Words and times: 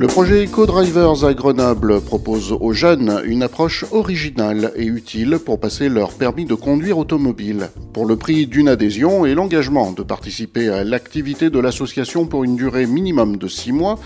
Le 0.00 0.06
projet 0.06 0.44
EcoDrivers 0.44 1.24
à 1.24 1.34
Grenoble 1.34 2.00
propose 2.00 2.52
aux 2.52 2.72
jeunes 2.72 3.20
une 3.24 3.42
approche 3.42 3.84
originale 3.90 4.70
et 4.76 4.84
utile 4.84 5.40
pour 5.44 5.58
passer 5.58 5.88
leur 5.88 6.12
permis 6.12 6.44
de 6.44 6.54
conduire 6.54 6.98
automobile. 6.98 7.70
Pour 7.92 8.06
le 8.06 8.14
prix 8.14 8.46
d'une 8.46 8.68
adhésion 8.68 9.26
et 9.26 9.34
l'engagement 9.34 9.90
de 9.90 10.04
participer 10.04 10.68
à 10.68 10.84
l'activité 10.84 11.50
de 11.50 11.58
l'association 11.58 12.26
pour 12.26 12.44
une 12.44 12.54
durée 12.54 12.86
minimum 12.86 13.38
de 13.38 13.48
6 13.48 13.72
mois, 13.72 13.98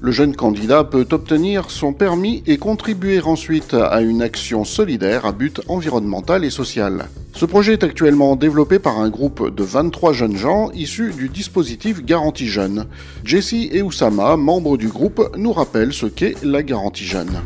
le 0.00 0.12
jeune 0.12 0.34
candidat 0.34 0.84
peut 0.84 1.06
obtenir 1.10 1.70
son 1.70 1.92
permis 1.92 2.42
et 2.46 2.56
contribuer 2.56 3.20
ensuite 3.20 3.74
à 3.74 4.00
une 4.00 4.22
action 4.22 4.64
solidaire 4.64 5.26
à 5.26 5.32
but 5.32 5.60
environnemental 5.68 6.44
et 6.44 6.50
social. 6.50 7.08
Ce 7.34 7.44
projet 7.44 7.74
est 7.74 7.84
actuellement 7.84 8.36
développé 8.36 8.78
par 8.78 8.98
un 8.98 9.10
groupe 9.10 9.54
de 9.54 9.62
23 9.62 10.12
jeunes 10.12 10.36
gens 10.36 10.70
issus 10.72 11.12
du 11.12 11.28
dispositif 11.28 12.04
Garantie 12.04 12.48
Jeune. 12.48 12.86
Jessie 13.24 13.68
et 13.72 13.82
Oussama, 13.82 14.36
membres 14.36 14.76
du 14.76 14.88
groupe, 14.88 15.36
nous 15.36 15.52
rappellent 15.52 15.92
ce 15.92 16.06
qu'est 16.06 16.34
la 16.42 16.62
Garantie 16.62 17.04
Jeune. 17.04 17.40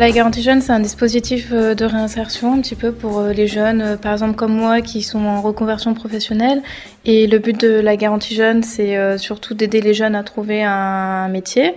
La 0.00 0.10
garantie 0.10 0.40
jeune, 0.40 0.62
c'est 0.62 0.72
un 0.72 0.80
dispositif 0.80 1.50
euh, 1.52 1.74
de 1.74 1.84
réinsertion 1.84 2.54
un 2.54 2.62
petit 2.62 2.74
peu 2.74 2.90
pour 2.90 3.18
euh, 3.18 3.34
les 3.34 3.46
jeunes, 3.46 3.82
euh, 3.82 3.96
par 3.98 4.12
exemple 4.12 4.34
comme 4.34 4.54
moi, 4.54 4.80
qui 4.80 5.02
sont 5.02 5.26
en 5.26 5.42
reconversion 5.42 5.92
professionnelle. 5.92 6.62
Et 7.04 7.26
le 7.26 7.38
but 7.38 7.60
de 7.60 7.68
la 7.68 7.98
garantie 7.98 8.34
jeune, 8.34 8.62
c'est 8.62 9.18
surtout 9.18 9.52
d'aider 9.52 9.82
les 9.82 9.92
jeunes 9.92 10.14
à 10.14 10.22
trouver 10.22 10.64
un 10.64 11.28
métier 11.28 11.74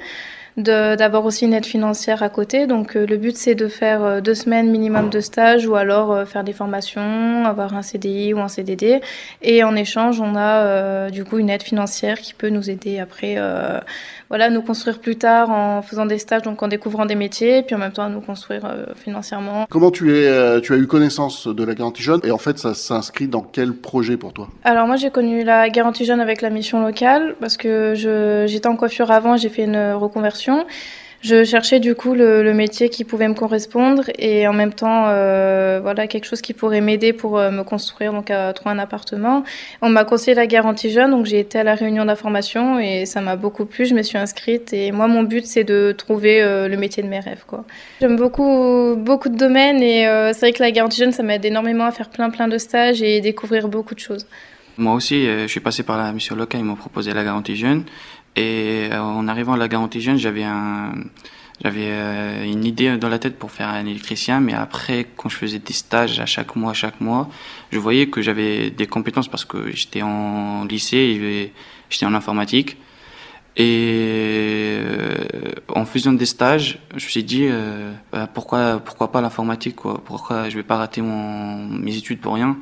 d'avoir 0.58 1.26
aussi 1.26 1.46
une 1.46 1.54
aide 1.54 1.66
financière 1.66 2.24
à 2.24 2.30
côté. 2.30 2.68
Donc 2.68 2.96
le 2.96 3.18
but 3.18 3.36
c'est 3.36 3.56
de 3.56 3.68
faire 3.68 4.22
deux 4.22 4.36
semaines 4.36 4.70
minimum 4.70 5.10
de 5.10 5.20
stage 5.20 5.66
ou 5.68 5.76
alors 5.76 6.28
faire 6.28 6.44
des 6.44 6.54
formations, 6.54 7.46
avoir 7.46 7.74
un 7.76 7.82
CDI 7.82 8.34
ou 8.34 8.40
un 8.40 8.48
CDD. 8.48 9.02
Et 9.42 9.64
en 9.64 9.76
échange, 9.76 10.22
on 10.22 10.36
a 10.36 11.10
du 11.10 11.23
coup 11.23 11.40
une 11.40 11.50
aide 11.50 11.64
financière 11.64 12.20
qui 12.20 12.34
peut 12.34 12.50
nous 12.50 12.70
aider 12.70 13.00
après 13.00 13.38
voilà, 14.34 14.50
nous 14.50 14.64
construire 14.64 14.98
plus 14.98 15.16
tard 15.16 15.52
en 15.52 15.84
faisant 15.84 16.08
des 16.08 16.18
stages, 16.18 16.42
donc 16.42 16.64
en 16.64 16.67
découvrant 16.67 17.06
des 17.06 17.14
métiers, 17.14 17.62
puis 17.62 17.76
en 17.76 17.78
même 17.78 17.92
temps 17.92 18.02
à 18.02 18.10
nous 18.10 18.20
construire 18.20 18.66
euh, 18.66 18.86
financièrement. 18.95 19.67
Comment 19.70 19.92
tu, 19.92 20.17
es, 20.17 20.28
euh, 20.28 20.60
tu 20.60 20.73
as 20.73 20.78
eu 20.78 20.88
connaissance 20.88 21.45
de 21.45 21.64
la 21.64 21.76
garantie 21.76 22.02
jeune 22.02 22.20
et 22.23 22.32
en 22.32 22.40
fait 22.40 22.58
ça 22.58 22.73
s'inscrit 22.73 23.28
dans 23.28 23.42
quel 23.42 23.73
projet 23.73 24.17
pour 24.17 24.34
toi? 24.34 24.48
Alors 24.64 24.88
moi 24.88 24.95
j'ai 24.95 25.12
connu 25.12 25.44
la 25.44 25.70
garantie 25.70 26.04
jeune 26.04 26.20
avec 26.20 26.42
la 26.42 26.50
mission 26.50 26.84
locale 26.84 27.36
parce 27.40 27.58
que 27.58 27.94
j'étais 28.48 28.66
en 28.66 28.76
coiffure 28.76 29.12
avant, 29.12 29.38
j'ai 29.38 29.50
fait 29.50 29.66
une 29.66 29.92
reconversion. 29.92 30.42
Je 31.23 31.45
cherchais 31.45 31.80
du 31.80 31.95
coup 31.95 32.16
le, 32.16 32.53
métier 32.53 32.89
qui 32.89 33.05
pouvait 33.05 33.30
me 33.30 33.33
correspondre 33.33 34.03
et 34.19 34.45
en 34.45 34.52
même 34.52 34.73
temps, 34.73 35.05
euh, 35.08 35.80
voilà, 35.81 36.05
quelque 36.05 36.25
chose 36.25 36.41
qui 36.41 36.53
pourrait 36.53 36.81
m'aider 36.81 37.13
pour 37.13 37.38
euh, 37.38 37.49
me 37.49 37.63
construire, 37.63 38.11
donc 38.11 38.30
à 38.30 38.52
trouver 38.52 38.75
un 38.75 38.80
appartement. 38.80 39.45
On 39.81 39.88
m'a 39.88 40.03
conseillé 40.03 40.36
la 40.36 40.47
garantie 40.47 40.91
jeune, 40.91 41.11
donc 41.11 41.25
j'ai 41.25 41.39
été 41.39 41.58
à 41.58 41.64
la 41.64 41.75
réunion 41.75 42.03
d'information 42.03 42.77
et 42.77 43.05
ça 43.05 43.21
m'a 43.21 43.38
beaucoup 43.38 43.66
plu. 43.66 43.86
Je 43.86 43.95
me 43.95 44.03
suis 44.03 44.17
inscrite 44.17 44.73
et 44.73 44.91
moi, 44.91 45.08
mon 45.08 45.23
but, 45.23 45.45
c'est 45.45 45.64
de 45.64 45.94
trouver 45.97 46.41
euh, 46.41 46.67
le 46.67 46.75
métier 46.75 47.02
de 47.02 47.08
mes 47.08 47.21
rêves. 47.21 47.45
J'aime 48.02 48.17
beaucoup, 48.17 48.95
beaucoup 48.97 49.30
de 49.30 49.38
domaines 49.38 49.81
et 49.81 50.03
c'est 50.33 50.39
vrai 50.41 50.52
que 50.52 50.61
la 50.61 50.71
garantie 50.71 50.99
jeune, 50.99 51.14
ça 51.14 51.23
m'aide 51.23 51.45
énormément 51.45 51.86
à 51.86 51.91
faire 51.91 52.09
plein, 52.09 52.31
plein 52.31 52.49
de 52.49 52.58
stages 52.58 53.02
et 53.02 53.21
découvrir 53.21 53.69
beaucoup 53.69 53.95
de 53.95 53.99
choses. 53.99 54.27
Moi 54.77 54.94
aussi, 54.94 55.25
je 55.25 55.47
suis 55.47 55.59
passé 55.59 55.83
par 55.83 55.97
la 55.97 56.11
mission 56.11 56.36
locale, 56.36 56.61
ils 56.61 56.66
m'ont 56.66 56.75
proposé 56.75 57.14
la 57.14 57.23
garantie 57.23 57.55
jeune. 57.55 57.86
Et 58.36 58.89
euh, 58.92 59.00
en 59.00 59.28
arrivant 59.28 59.53
à 59.53 59.58
la 59.58 59.67
garantie 59.67 60.02
jeune, 60.02 60.17
j'avais 60.17 60.44
euh, 60.45 62.44
une 62.44 62.66
idée 62.66 62.98
dans 62.98 63.09
la 63.09 63.20
tête 63.20 63.38
pour 63.38 63.52
faire 63.52 63.70
un 63.70 63.86
électricien, 63.86 64.39
mais 64.39 64.53
après, 64.53 65.08
quand 65.16 65.30
je 65.30 65.38
faisais 65.38 65.59
des 65.59 65.73
stages 65.73 66.20
à 66.20 66.26
chaque 66.26 66.56
mois, 66.56 66.73
chaque 66.73 67.00
mois, 67.00 67.30
je 67.72 67.78
voyais 67.78 68.08
que 68.08 68.22
j'avais 68.22 68.72
des 68.72 68.88
compétences 68.88 69.28
parce 69.28 69.45
que 69.45 69.72
j'étais 69.72 70.02
en 70.02 70.66
lycée 70.66 70.98
et 70.98 71.54
j'étais 71.89 72.06
en 72.06 72.14
informatique. 72.16 72.77
Et 73.55 74.80
euh, 74.80 75.15
en 75.76 75.86
faisant 75.86 76.14
des 76.14 76.26
stages, 76.26 76.80
je 76.89 77.05
me 77.05 77.10
suis 77.10 77.23
dit 77.23 77.48
bah, 78.11 78.27
pourquoi 78.33 78.80
pourquoi 78.80 79.11
pas 79.11 79.21
l'informatique 79.21 79.76
quoi? 79.76 80.02
Pourquoi 80.04 80.50
je 80.50 80.55
vais 80.55 80.64
pas 80.64 80.77
rater 80.77 81.04
mes 81.04 81.95
études 81.95 82.20
pour 82.20 82.33
rien? 82.33 82.58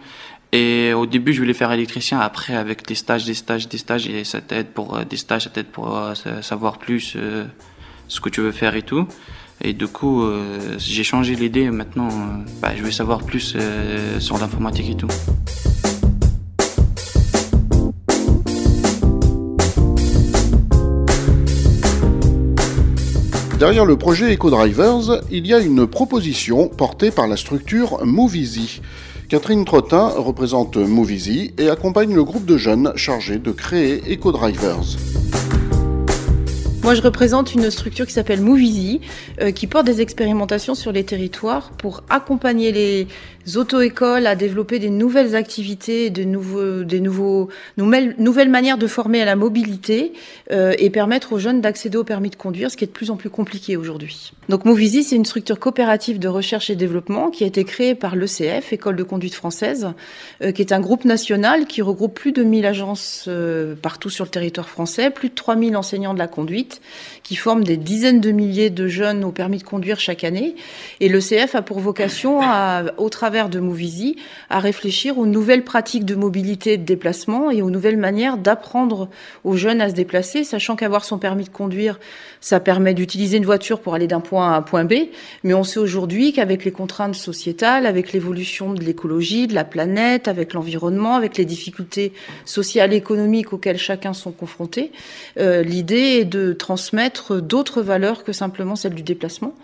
Et 0.53 0.93
au 0.93 1.05
début, 1.05 1.33
je 1.33 1.39
voulais 1.39 1.53
faire 1.53 1.71
électricien. 1.71 2.19
Après, 2.19 2.55
avec 2.55 2.85
des 2.85 2.95
stages, 2.95 3.25
des 3.25 3.33
stages, 3.33 3.69
des 3.69 3.77
stages, 3.77 4.07
et 4.07 4.25
ça 4.25 4.41
t'aide 4.41 4.67
pour 4.67 4.95
euh, 4.95 5.05
des 5.05 5.15
stages, 5.15 5.45
ça 5.45 5.49
t'aide 5.49 5.67
pour 5.67 5.97
euh, 5.97 6.13
savoir 6.41 6.77
plus 6.77 7.13
euh, 7.15 7.45
ce 8.09 8.19
que 8.19 8.27
tu 8.27 8.41
veux 8.41 8.51
faire 8.51 8.75
et 8.75 8.81
tout. 8.81 9.07
Et 9.63 9.73
du 9.73 9.87
coup, 9.87 10.27
j'ai 10.79 11.03
changé 11.03 11.35
l'idée. 11.35 11.69
Maintenant, 11.69 12.09
bah, 12.63 12.71
je 12.75 12.81
vais 12.81 12.91
savoir 12.91 13.21
plus 13.21 13.55
sur 14.17 14.39
l'informatique 14.39 14.89
et 14.89 14.95
tout. 14.95 15.07
Derrière 23.59 23.85
le 23.85 23.97
projet 23.97 24.33
EcoDrivers, 24.33 25.21
il 25.29 25.45
y 25.45 25.53
a 25.53 25.59
une 25.59 25.85
proposition 25.85 26.67
portée 26.69 27.11
par 27.11 27.27
la 27.27 27.37
structure 27.37 28.03
Movizy. 28.03 28.81
Catherine 29.31 29.63
Trottin 29.63 30.09
représente 30.09 30.75
Movizy 30.75 31.53
et 31.57 31.69
accompagne 31.69 32.13
le 32.13 32.25
groupe 32.25 32.43
de 32.43 32.57
jeunes 32.57 32.91
chargé 32.97 33.37
de 33.39 33.51
créer 33.53 34.01
EcoDrivers. 34.13 34.97
Moi, 36.83 36.95
je 36.95 37.01
représente 37.03 37.53
une 37.53 37.69
structure 37.69 38.07
qui 38.07 38.13
s'appelle 38.13 38.41
Movizy, 38.41 39.01
euh, 39.39 39.51
qui 39.51 39.67
porte 39.67 39.85
des 39.85 40.01
expérimentations 40.01 40.73
sur 40.73 40.91
les 40.91 41.03
territoires 41.03 41.69
pour 41.77 42.03
accompagner 42.09 42.71
les 42.71 43.07
auto-écoles 43.55 44.27
à 44.27 44.35
développer 44.35 44.79
des 44.79 44.89
nouvelles 44.89 45.35
activités, 45.35 46.09
de 46.09 46.23
nouveaux, 46.23 46.83
des 46.83 46.99
nouveaux, 46.99 47.49
nouvelles, 47.77 48.15
nouvelles 48.17 48.49
manières 48.49 48.77
de 48.77 48.87
former 48.87 49.21
à 49.21 49.25
la 49.25 49.35
mobilité 49.35 50.13
euh, 50.51 50.73
et 50.77 50.89
permettre 50.89 51.33
aux 51.33 51.39
jeunes 51.39 51.61
d'accéder 51.61 51.97
au 51.97 52.03
permis 52.03 52.29
de 52.29 52.35
conduire, 52.35 52.71
ce 52.71 52.77
qui 52.77 52.83
est 52.83 52.87
de 52.87 52.91
plus 52.91 53.11
en 53.11 53.15
plus 53.15 53.29
compliqué 53.29 53.77
aujourd'hui. 53.77 54.33
Donc 54.49 54.65
Movizy, 54.65 55.03
c'est 55.03 55.15
une 55.15 55.25
structure 55.25 55.59
coopérative 55.59 56.19
de 56.19 56.27
recherche 56.27 56.69
et 56.69 56.75
développement 56.75 57.29
qui 57.29 57.43
a 57.43 57.47
été 57.47 57.63
créée 57.63 57.95
par 57.95 58.15
l'ECF, 58.15 58.73
École 58.73 58.95
de 58.95 59.03
conduite 59.03 59.33
française, 59.33 59.89
euh, 60.43 60.51
qui 60.51 60.61
est 60.61 60.71
un 60.71 60.79
groupe 60.79 61.05
national 61.05 61.65
qui 61.65 61.81
regroupe 61.81 62.13
plus 62.13 62.31
de 62.31 62.43
1000 62.43 62.65
agences 62.65 63.25
euh, 63.27 63.75
partout 63.75 64.09
sur 64.09 64.25
le 64.25 64.31
territoire 64.31 64.69
français, 64.69 65.09
plus 65.09 65.29
de 65.29 65.35
3000 65.35 65.75
enseignants 65.75 66.13
de 66.13 66.19
la 66.19 66.27
conduite, 66.27 66.70
qui 67.23 67.35
forment 67.35 67.63
des 67.63 67.77
dizaines 67.77 68.21
de 68.21 68.31
milliers 68.31 68.69
de 68.69 68.87
jeunes 68.87 69.23
au 69.23 69.31
permis 69.31 69.57
de 69.57 69.63
conduire 69.63 69.99
chaque 69.99 70.23
année. 70.23 70.55
Et 70.99 71.09
l'ECF 71.09 71.55
a 71.55 71.61
pour 71.61 71.79
vocation, 71.79 72.39
au 72.97 73.09
travail 73.09 73.31
de 73.49 73.59
Movizy 73.59 74.17
à 74.49 74.59
réfléchir 74.59 75.17
aux 75.17 75.25
nouvelles 75.25 75.63
pratiques 75.63 76.05
de 76.05 76.15
mobilité 76.15 76.73
et 76.73 76.77
de 76.77 76.83
déplacement 76.83 77.51
et 77.51 77.61
aux 77.61 77.69
nouvelles 77.69 77.97
manières 77.97 78.37
d'apprendre 78.37 79.09
aux 79.43 79.55
jeunes 79.55 79.81
à 79.81 79.89
se 79.89 79.93
déplacer, 79.93 80.43
sachant 80.43 80.75
qu'avoir 80.75 81.05
son 81.05 81.17
permis 81.17 81.45
de 81.45 81.49
conduire, 81.49 81.99
ça 82.41 82.59
permet 82.59 82.93
d'utiliser 82.93 83.37
une 83.37 83.45
voiture 83.45 83.79
pour 83.79 83.93
aller 83.93 84.07
d'un 84.07 84.19
point 84.19 84.49
A 84.49 84.55
à 84.55 84.57
un 84.57 84.61
point 84.61 84.83
B. 84.83 84.93
Mais 85.43 85.53
on 85.53 85.63
sait 85.63 85.79
aujourd'hui 85.79 86.33
qu'avec 86.33 86.65
les 86.65 86.71
contraintes 86.71 87.15
sociétales, 87.15 87.85
avec 87.85 88.11
l'évolution 88.13 88.73
de 88.73 88.83
l'écologie, 88.83 89.47
de 89.47 89.53
la 89.53 89.63
planète, 89.63 90.27
avec 90.27 90.53
l'environnement, 90.53 91.15
avec 91.15 91.37
les 91.37 91.45
difficultés 91.45 92.13
sociales 92.45 92.93
et 92.93 92.97
économiques 92.97 93.53
auxquelles 93.53 93.77
chacun 93.77 94.13
sont 94.13 94.31
confrontés, 94.31 94.91
euh, 95.39 95.61
l'idée 95.61 96.19
est 96.19 96.25
de 96.25 96.53
transmettre 96.61 97.41
d'autres 97.41 97.81
valeurs 97.81 98.23
que 98.23 98.33
simplement 98.33 98.75
celle 98.75 98.93
du 98.93 99.01
déplacement. 99.01 99.55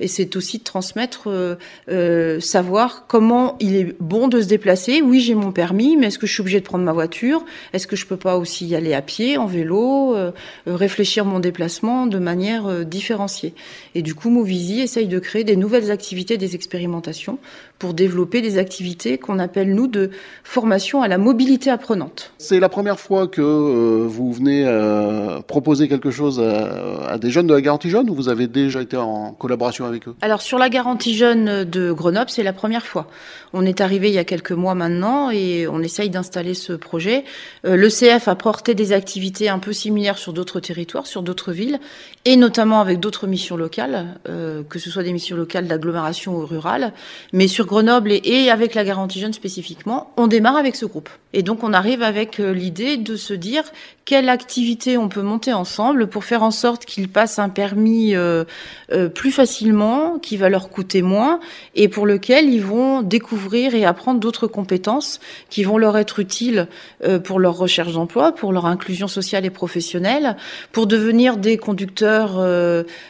Et 0.00 0.08
c'est 0.08 0.36
aussi 0.36 0.58
de 0.58 0.64
transmettre, 0.64 1.28
euh, 1.28 1.56
euh, 1.90 2.40
savoir 2.40 3.04
comment 3.06 3.56
il 3.60 3.76
est 3.76 3.94
bon 4.00 4.26
de 4.26 4.40
se 4.40 4.46
déplacer. 4.46 5.02
Oui, 5.02 5.20
j'ai 5.20 5.34
mon 5.34 5.52
permis, 5.52 5.96
mais 5.96 6.06
est-ce 6.06 6.18
que 6.18 6.26
je 6.26 6.32
suis 6.32 6.40
obligé 6.40 6.60
de 6.60 6.64
prendre 6.64 6.84
ma 6.84 6.94
voiture? 6.94 7.44
Est-ce 7.74 7.86
que 7.86 7.94
je 7.94 8.06
peux 8.06 8.16
pas 8.16 8.38
aussi 8.38 8.66
y 8.66 8.74
aller 8.74 8.94
à 8.94 9.02
pied, 9.02 9.36
en 9.36 9.46
vélo, 9.46 10.16
euh, 10.16 10.32
réfléchir 10.66 11.26
mon 11.26 11.40
déplacement 11.40 12.06
de 12.06 12.18
manière 12.18 12.66
euh, 12.66 12.84
différenciée? 12.84 13.52
Et 13.94 14.00
du 14.00 14.14
coup, 14.14 14.30
Movizy 14.30 14.80
essaye 14.80 15.08
de 15.08 15.18
créer 15.18 15.44
des 15.44 15.56
nouvelles 15.56 15.90
activités, 15.90 16.38
des 16.38 16.54
expérimentations 16.54 17.38
pour 17.78 17.94
développer 17.94 18.40
des 18.40 18.58
activités 18.58 19.18
qu'on 19.18 19.38
appelle, 19.38 19.74
nous, 19.74 19.86
de 19.86 20.10
formation 20.44 21.02
à 21.02 21.08
la 21.08 21.18
mobilité 21.18 21.70
apprenante. 21.70 22.32
C'est 22.38 22.60
la 22.60 22.68
première 22.68 22.98
fois 22.98 23.26
que 23.26 23.42
euh, 23.42 24.06
vous 24.06 24.32
venez 24.32 24.64
euh, 24.66 25.40
proposer 25.40 25.88
quelque 25.88 26.10
chose 26.10 26.40
à, 26.40 27.08
à, 27.08 27.18
des 27.18 27.30
jeunes 27.30 27.46
de 27.46 27.54
la 27.54 27.60
garantie 27.60 27.90
jeune 27.90 28.08
ou 28.08 28.14
vous 28.14 28.28
avez 28.28 28.46
déjà 28.46 28.80
été 28.80 28.96
en 28.96 29.32
collaboration 29.32 29.84
avec 29.84 30.08
eux? 30.08 30.14
Alors, 30.22 30.40
sur 30.40 30.58
la 30.58 30.68
garantie 30.68 31.14
jeune 31.14 31.64
de 31.64 31.92
Grenoble, 31.92 32.30
c'est 32.30 32.42
la 32.42 32.52
première 32.52 32.86
fois. 32.86 33.08
On 33.52 33.64
est 33.64 33.80
arrivé 33.80 34.08
il 34.08 34.14
y 34.14 34.18
a 34.18 34.24
quelques 34.24 34.52
mois 34.52 34.74
maintenant 34.74 35.30
et 35.30 35.66
on 35.68 35.80
essaye 35.80 36.10
d'installer 36.10 36.54
ce 36.54 36.72
projet. 36.72 37.24
Euh, 37.64 37.76
le 37.76 37.88
CF 37.88 38.28
a 38.28 38.34
porté 38.34 38.74
des 38.74 38.92
activités 38.92 39.48
un 39.48 39.58
peu 39.58 39.72
similaires 39.72 40.18
sur 40.18 40.32
d'autres 40.32 40.60
territoires, 40.60 41.06
sur 41.06 41.22
d'autres 41.22 41.52
villes 41.52 41.78
et 42.24 42.36
notamment 42.36 42.80
avec 42.80 43.00
d'autres 43.00 43.26
missions 43.26 43.56
locales, 43.56 44.18
euh, 44.28 44.62
que 44.68 44.78
ce 44.78 44.90
soit 44.90 45.02
des 45.02 45.12
missions 45.12 45.36
locales 45.36 45.66
d'agglomération 45.66 46.36
ou 46.36 46.44
rurales. 46.44 46.92
Mais 47.32 47.48
sur 47.48 47.65
Grenoble 47.66 48.12
et, 48.12 48.50
avec 48.50 48.74
la 48.74 48.84
garantie 48.84 49.20
jeune 49.20 49.34
spécifiquement, 49.34 50.12
on 50.16 50.26
démarre 50.26 50.56
avec 50.56 50.76
ce 50.76 50.86
groupe. 50.86 51.10
Et 51.34 51.42
donc 51.42 51.62
on 51.62 51.72
arrive 51.72 52.02
avec 52.02 52.40
euh, 52.40 52.54
l'idée 52.54 52.96
de 52.96 53.16
se 53.16 53.34
dire 53.34 53.64
quelle 54.06 54.28
activité 54.28 54.96
on 54.96 55.08
peut 55.08 55.20
monter 55.20 55.52
ensemble 55.52 56.06
pour 56.06 56.24
faire 56.24 56.44
en 56.44 56.52
sorte 56.52 56.84
qu'ils 56.84 57.08
passent 57.08 57.40
un 57.40 57.48
permis 57.48 58.14
euh, 58.14 58.44
euh, 58.92 59.08
plus 59.08 59.32
facilement, 59.32 60.20
qui 60.20 60.36
va 60.36 60.48
leur 60.48 60.70
coûter 60.70 61.02
moins, 61.02 61.40
et 61.74 61.88
pour 61.88 62.06
lequel 62.06 62.48
ils 62.48 62.62
vont 62.62 63.02
découvrir 63.02 63.74
et 63.74 63.84
apprendre 63.84 64.20
d'autres 64.20 64.46
compétences 64.46 65.18
qui 65.50 65.64
vont 65.64 65.76
leur 65.76 65.98
être 65.98 66.20
utiles 66.20 66.68
euh, 67.04 67.18
pour 67.18 67.40
leur 67.40 67.58
recherche 67.58 67.94
d'emploi, 67.94 68.30
pour 68.30 68.52
leur 68.52 68.66
inclusion 68.66 69.08
sociale 69.08 69.44
et 69.44 69.50
professionnelle, 69.50 70.36
pour 70.70 70.86
devenir 70.86 71.36
des 71.36 71.56
conducteurs 71.56 72.40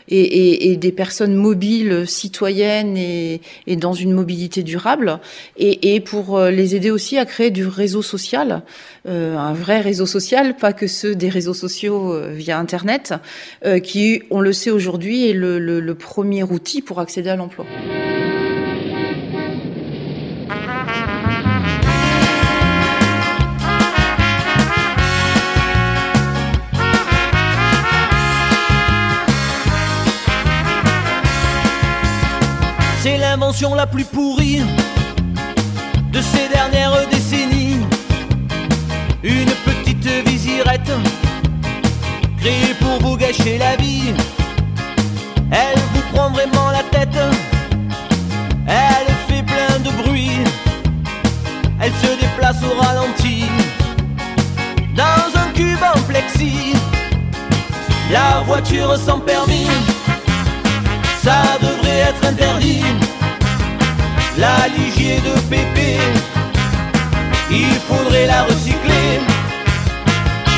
et, 0.09 0.19
et, 0.19 0.71
et, 0.71 0.77
des 0.79 0.93
personnes 0.93 1.35
mobiles, 1.35 2.05
citoyennes 2.09 2.97
et, 2.97 3.43
et 3.67 3.77
dans 3.77 3.93
une 3.93 4.13
mobilité 4.13 4.63
durable, 4.63 5.21
et, 5.59 5.95
et, 5.95 6.01
pour 6.01 6.41
les 6.41 6.75
aider 6.75 6.91
aussi 6.91 7.19
à 7.19 7.27
créer 7.27 7.51
du 7.51 7.67
réseau 7.67 8.01
social, 8.01 8.63
un 9.07 9.53
vrai 9.53 9.81
réseau 9.81 10.07
social, 10.07 10.57
pas 10.57 10.73
que 10.73 10.87
ceux 10.87 11.15
des 11.15 11.29
réseaux 11.29 11.55
sociaux 11.55 12.19
via 12.31 12.59
Internet, 12.59 13.15
qui, 13.83 14.23
on 14.31 14.41
le 14.41 14.53
sait 14.53 14.71
aujourd'hui, 14.71 15.31
est 15.31 15.33
le 15.33 15.57
le, 15.59 15.95
premier 15.95 16.43
outil 16.43 16.83
pour 16.83 17.01
accéder 17.01 17.31
à 17.31 17.37
l'emploi. 17.37 17.65
C'est 33.03 33.19
l'invention 33.19 33.75
la 33.75 33.87
plus 33.87 34.05
pourrie 34.05 34.63
de 36.13 36.21
ces 36.21 36.49
dernières 36.53 37.09
décennies. 37.09 37.36
Une 39.29 39.51
petite 39.65 40.07
visirette 40.29 40.93
créée 42.39 42.75
pour 42.79 43.01
vous 43.01 43.17
gâcher 43.17 43.59
la 43.59 43.75
vie. 43.75 44.15
Elle 45.51 45.81
vous 45.93 46.03
prend 46.13 46.31
vraiment 46.31 46.71
la 46.71 46.85
tête. 46.97 47.19
Elle 48.69 49.13
fait 49.27 49.43
plein 49.43 49.81
de 49.81 49.91
bruit. 50.01 50.39
Elle 51.81 51.91
se 51.95 52.21
déplace 52.21 52.59
au 52.63 52.81
ralenti. 52.81 53.47
Dans 54.95 55.41
un 55.41 55.49
cube 55.55 55.83
en 55.83 56.01
plexi. 56.03 56.75
La 58.13 58.43
voiture 58.47 58.97
sans 58.97 59.19
permis. 59.19 59.67
Ça 61.25 61.43
devrait 61.61 62.11
être 62.11 62.25
interdit. 62.29 62.85
La 64.39 64.69
ligier 64.69 65.17
de 65.17 65.41
pépé. 65.51 65.99
Il 67.51 67.75
faudrait 67.89 68.27
la 68.27 68.45
recycler. 68.45 68.96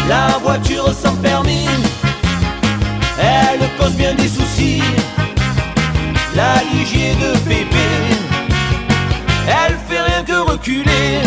La 0.09 0.39
voiture 0.43 0.93
sans 0.95 1.17
permis 1.17 1.69
elle 3.21 3.61
cause 3.79 3.95
bien 3.95 4.15
des 4.15 4.29
soucis. 4.29 4.83
La 6.35 6.63
ligier 6.73 7.15
de 7.15 7.37
pépé, 7.49 7.89
elle 9.47 9.77
fait 9.89 10.01
rien 10.01 10.23
que 10.23 10.51
reculer. 10.51 11.21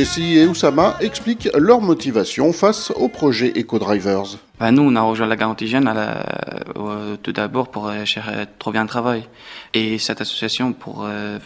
Elle 0.00 0.06
Jessie 0.06 0.38
et 0.38 0.46
Oussama 0.46 0.96
expliquent 1.00 1.50
leur 1.58 1.82
motivation 1.82 2.54
face 2.54 2.90
au 2.90 3.08
projet 3.08 3.52
EcoDrivers. 3.54 4.38
Bah, 4.58 4.70
nous, 4.72 4.80
on 4.80 4.96
a 4.96 5.02
rejoint 5.02 5.26
la 5.26 5.36
garantie 5.36 5.68
jeune 5.68 5.92
euh, 5.94 7.16
tout 7.22 7.32
d'abord 7.32 7.70
pour 7.70 7.86
euh, 7.86 8.06
chercher, 8.06 8.46
trouver 8.58 8.78
un 8.78 8.86
travail. 8.86 9.28
Et 9.74 9.98
cette 9.98 10.22
association, 10.22 10.72
pour 10.72 11.04
euh, 11.04 11.38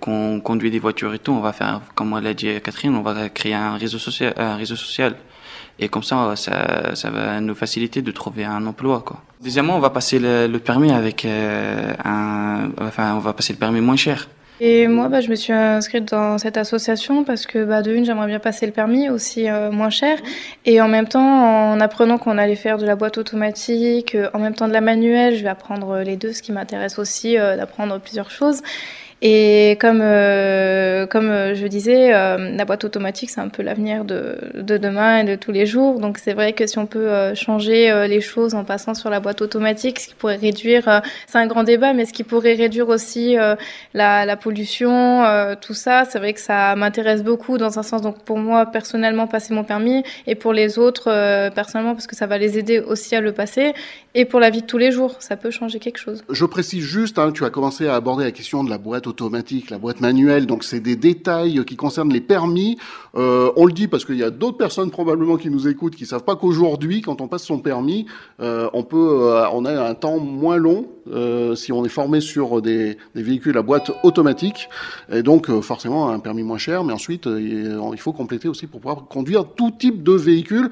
qu'on 0.00 0.40
conduit 0.40 0.70
des 0.70 0.78
voitures 0.78 1.12
et 1.12 1.18
tout, 1.18 1.32
on 1.32 1.40
va 1.40 1.52
faire, 1.52 1.82
comme 1.94 2.18
l'a 2.18 2.32
dit 2.32 2.48
Catherine, 2.62 2.96
on 2.96 3.02
va 3.02 3.28
créer 3.28 3.52
un 3.52 3.76
réseau 3.76 3.98
social. 3.98 4.32
Un 4.38 4.56
réseau 4.56 4.76
social. 4.76 5.14
Et 5.78 5.90
comme 5.90 6.02
ça, 6.02 6.34
ça, 6.34 7.10
va 7.10 7.40
nous 7.42 7.54
faciliter 7.54 8.00
de 8.00 8.10
trouver 8.10 8.46
un 8.46 8.64
emploi. 8.66 9.02
Quoi. 9.04 9.22
Deuxièmement, 9.42 9.76
on 9.76 9.80
va 9.80 9.90
passer 9.90 10.18
le, 10.18 10.56
permis 10.56 10.92
avec 10.92 11.26
euh, 11.26 11.92
on 12.02 13.18
va 13.18 13.32
passer 13.34 13.52
le 13.52 13.58
permis 13.58 13.82
moins 13.82 13.96
cher. 13.96 14.28
Et 14.60 14.88
moi, 14.88 15.08
bah, 15.08 15.20
je 15.20 15.30
me 15.30 15.36
suis 15.36 15.52
inscrite 15.52 16.06
dans 16.06 16.36
cette 16.36 16.56
association 16.56 17.22
parce 17.22 17.46
que, 17.46 17.64
bah, 17.64 17.80
de 17.80 17.92
une, 17.92 18.04
j'aimerais 18.04 18.26
bien 18.26 18.40
passer 18.40 18.66
le 18.66 18.72
permis 18.72 19.08
aussi 19.08 19.48
euh, 19.48 19.70
moins 19.70 19.90
cher. 19.90 20.18
Et 20.64 20.80
en 20.80 20.88
même 20.88 21.06
temps, 21.06 21.72
en 21.72 21.80
apprenant 21.80 22.18
qu'on 22.18 22.38
allait 22.38 22.56
faire 22.56 22.76
de 22.76 22.84
la 22.84 22.96
boîte 22.96 23.18
automatique, 23.18 24.16
euh, 24.16 24.30
en 24.34 24.40
même 24.40 24.54
temps 24.54 24.66
de 24.66 24.72
la 24.72 24.80
manuelle, 24.80 25.36
je 25.36 25.44
vais 25.44 25.48
apprendre 25.48 26.00
les 26.00 26.16
deux, 26.16 26.32
ce 26.32 26.42
qui 26.42 26.50
m'intéresse 26.50 26.98
aussi, 26.98 27.38
euh, 27.38 27.56
d'apprendre 27.56 28.00
plusieurs 28.00 28.32
choses. 28.32 28.62
Et 29.20 29.76
comme, 29.80 30.00
euh, 30.00 31.06
comme 31.06 31.54
je 31.54 31.66
disais, 31.66 32.14
euh, 32.14 32.56
la 32.56 32.64
boîte 32.64 32.84
automatique, 32.84 33.30
c'est 33.30 33.40
un 33.40 33.48
peu 33.48 33.64
l'avenir 33.64 34.04
de, 34.04 34.36
de 34.54 34.76
demain 34.76 35.18
et 35.18 35.24
de 35.24 35.34
tous 35.34 35.50
les 35.50 35.66
jours. 35.66 35.98
Donc 35.98 36.18
c'est 36.18 36.34
vrai 36.34 36.52
que 36.52 36.68
si 36.68 36.78
on 36.78 36.86
peut 36.86 37.10
euh, 37.10 37.34
changer 37.34 37.90
euh, 37.90 38.06
les 38.06 38.20
choses 38.20 38.54
en 38.54 38.62
passant 38.62 38.94
sur 38.94 39.10
la 39.10 39.18
boîte 39.18 39.42
automatique, 39.42 39.98
ce 39.98 40.06
qui 40.06 40.14
pourrait 40.14 40.36
réduire, 40.36 40.86
euh, 40.88 41.00
c'est 41.26 41.38
un 41.38 41.48
grand 41.48 41.64
débat, 41.64 41.94
mais 41.94 42.04
ce 42.04 42.12
qui 42.12 42.22
pourrait 42.22 42.54
réduire 42.54 42.88
aussi 42.88 43.36
euh, 43.36 43.56
la, 43.92 44.24
la 44.24 44.36
pollution, 44.36 45.24
euh, 45.24 45.56
tout 45.60 45.74
ça, 45.74 46.04
c'est 46.08 46.20
vrai 46.20 46.32
que 46.32 46.40
ça 46.40 46.76
m'intéresse 46.76 47.24
beaucoup 47.24 47.58
dans 47.58 47.76
un 47.80 47.82
sens. 47.82 48.02
Donc 48.02 48.22
pour 48.22 48.38
moi, 48.38 48.66
personnellement, 48.66 49.26
passer 49.26 49.52
mon 49.52 49.64
permis 49.64 50.04
et 50.28 50.36
pour 50.36 50.52
les 50.52 50.78
autres, 50.78 51.08
euh, 51.10 51.50
personnellement, 51.50 51.94
parce 51.94 52.06
que 52.06 52.14
ça 52.14 52.26
va 52.26 52.38
les 52.38 52.56
aider 52.56 52.78
aussi 52.78 53.16
à 53.16 53.20
le 53.20 53.32
passer. 53.32 53.74
Et 54.14 54.24
pour 54.24 54.38
la 54.38 54.50
vie 54.50 54.62
de 54.62 54.66
tous 54.66 54.78
les 54.78 54.92
jours, 54.92 55.16
ça 55.18 55.36
peut 55.36 55.50
changer 55.50 55.80
quelque 55.80 55.98
chose. 55.98 56.22
Je 56.30 56.44
précise 56.44 56.84
juste, 56.84 57.18
hein, 57.18 57.32
tu 57.32 57.44
as 57.44 57.50
commencé 57.50 57.88
à 57.88 57.96
aborder 57.96 58.24
la 58.24 58.30
question 58.32 58.62
de 58.62 58.70
la 58.70 58.78
boîte 58.78 59.07
automatique, 59.08 59.70
la 59.70 59.78
boîte 59.78 60.00
manuelle, 60.00 60.46
donc 60.46 60.62
c'est 60.62 60.80
des 60.80 60.96
détails 60.96 61.64
qui 61.64 61.76
concernent 61.76 62.12
les 62.12 62.20
permis. 62.20 62.78
Euh, 63.16 63.50
on 63.56 63.66
le 63.66 63.72
dit 63.72 63.88
parce 63.88 64.04
qu'il 64.04 64.16
y 64.16 64.22
a 64.22 64.30
d'autres 64.30 64.56
personnes 64.56 64.90
probablement 64.90 65.36
qui 65.36 65.50
nous 65.50 65.66
écoutent 65.66 65.96
qui 65.96 66.06
savent 66.06 66.24
pas 66.24 66.36
qu'aujourd'hui, 66.36 67.00
quand 67.00 67.20
on 67.20 67.28
passe 67.28 67.44
son 67.44 67.58
permis, 67.58 68.06
euh, 68.40 68.68
on 68.72 68.84
peut, 68.84 68.96
euh, 69.22 69.48
on 69.52 69.64
a 69.64 69.88
un 69.88 69.94
temps 69.94 70.18
moins 70.18 70.56
long 70.56 70.86
si 71.54 71.72
on 71.72 71.86
est 71.86 71.88
formé 71.88 72.20
sur 72.20 72.60
des, 72.60 72.98
véhicules 73.14 73.56
à 73.56 73.62
boîte 73.62 73.90
automatique, 74.02 74.68
et 75.10 75.22
donc 75.22 75.50
forcément 75.62 76.10
un 76.10 76.18
permis 76.18 76.42
moins 76.42 76.58
cher. 76.58 76.84
Mais 76.84 76.92
ensuite, 76.92 77.24
il 77.24 77.98
faut 77.98 78.12
compléter 78.12 78.46
aussi 78.46 78.66
pour 78.66 78.80
pouvoir 78.80 79.06
conduire 79.06 79.46
tout 79.46 79.70
type 79.70 80.02
de 80.02 80.12
véhicule 80.12 80.68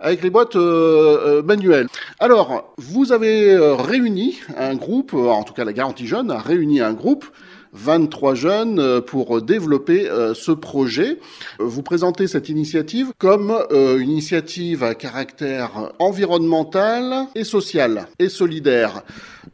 avec 0.00 0.22
les 0.22 0.30
boîtes 0.30 0.56
manuelles. 0.56 1.88
Alors, 2.20 2.72
vous 2.78 3.12
avez 3.12 3.54
réuni 3.74 4.38
un 4.56 4.76
groupe, 4.76 5.12
en 5.12 5.42
tout 5.42 5.52
cas 5.52 5.64
la 5.64 5.74
Garantie 5.74 6.06
Jeune 6.06 6.30
a 6.30 6.38
réuni 6.38 6.80
un 6.80 6.94
groupe, 6.94 7.26
23 7.72 8.34
jeunes, 8.34 9.00
pour 9.02 9.42
développer 9.42 10.08
ce 10.34 10.52
projet. 10.52 11.18
Vous 11.58 11.82
présentez 11.82 12.26
cette 12.26 12.48
initiative 12.48 13.12
comme 13.18 13.52
une 13.70 14.10
initiative 14.10 14.82
à 14.82 14.94
caractère 14.94 15.92
environnemental 15.98 17.26
et 17.34 17.44
social 17.44 18.06
et 18.18 18.28
solidaire. 18.28 19.02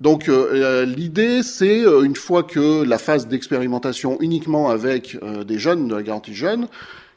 Donc 0.01 0.29
l'idée, 0.29 1.43
c'est 1.43 1.81
une 1.81 2.17
fois 2.17 2.43
que 2.43 2.83
la 2.85 2.99
phase 2.99 3.29
d'expérimentation 3.29 4.17
uniquement 4.21 4.71
avec 4.71 5.19
des 5.47 5.59
jeunes 5.59 5.89
de 5.89 5.95
la 5.97 6.03
Garantie 6.03 6.35
Jeune, 6.35 6.69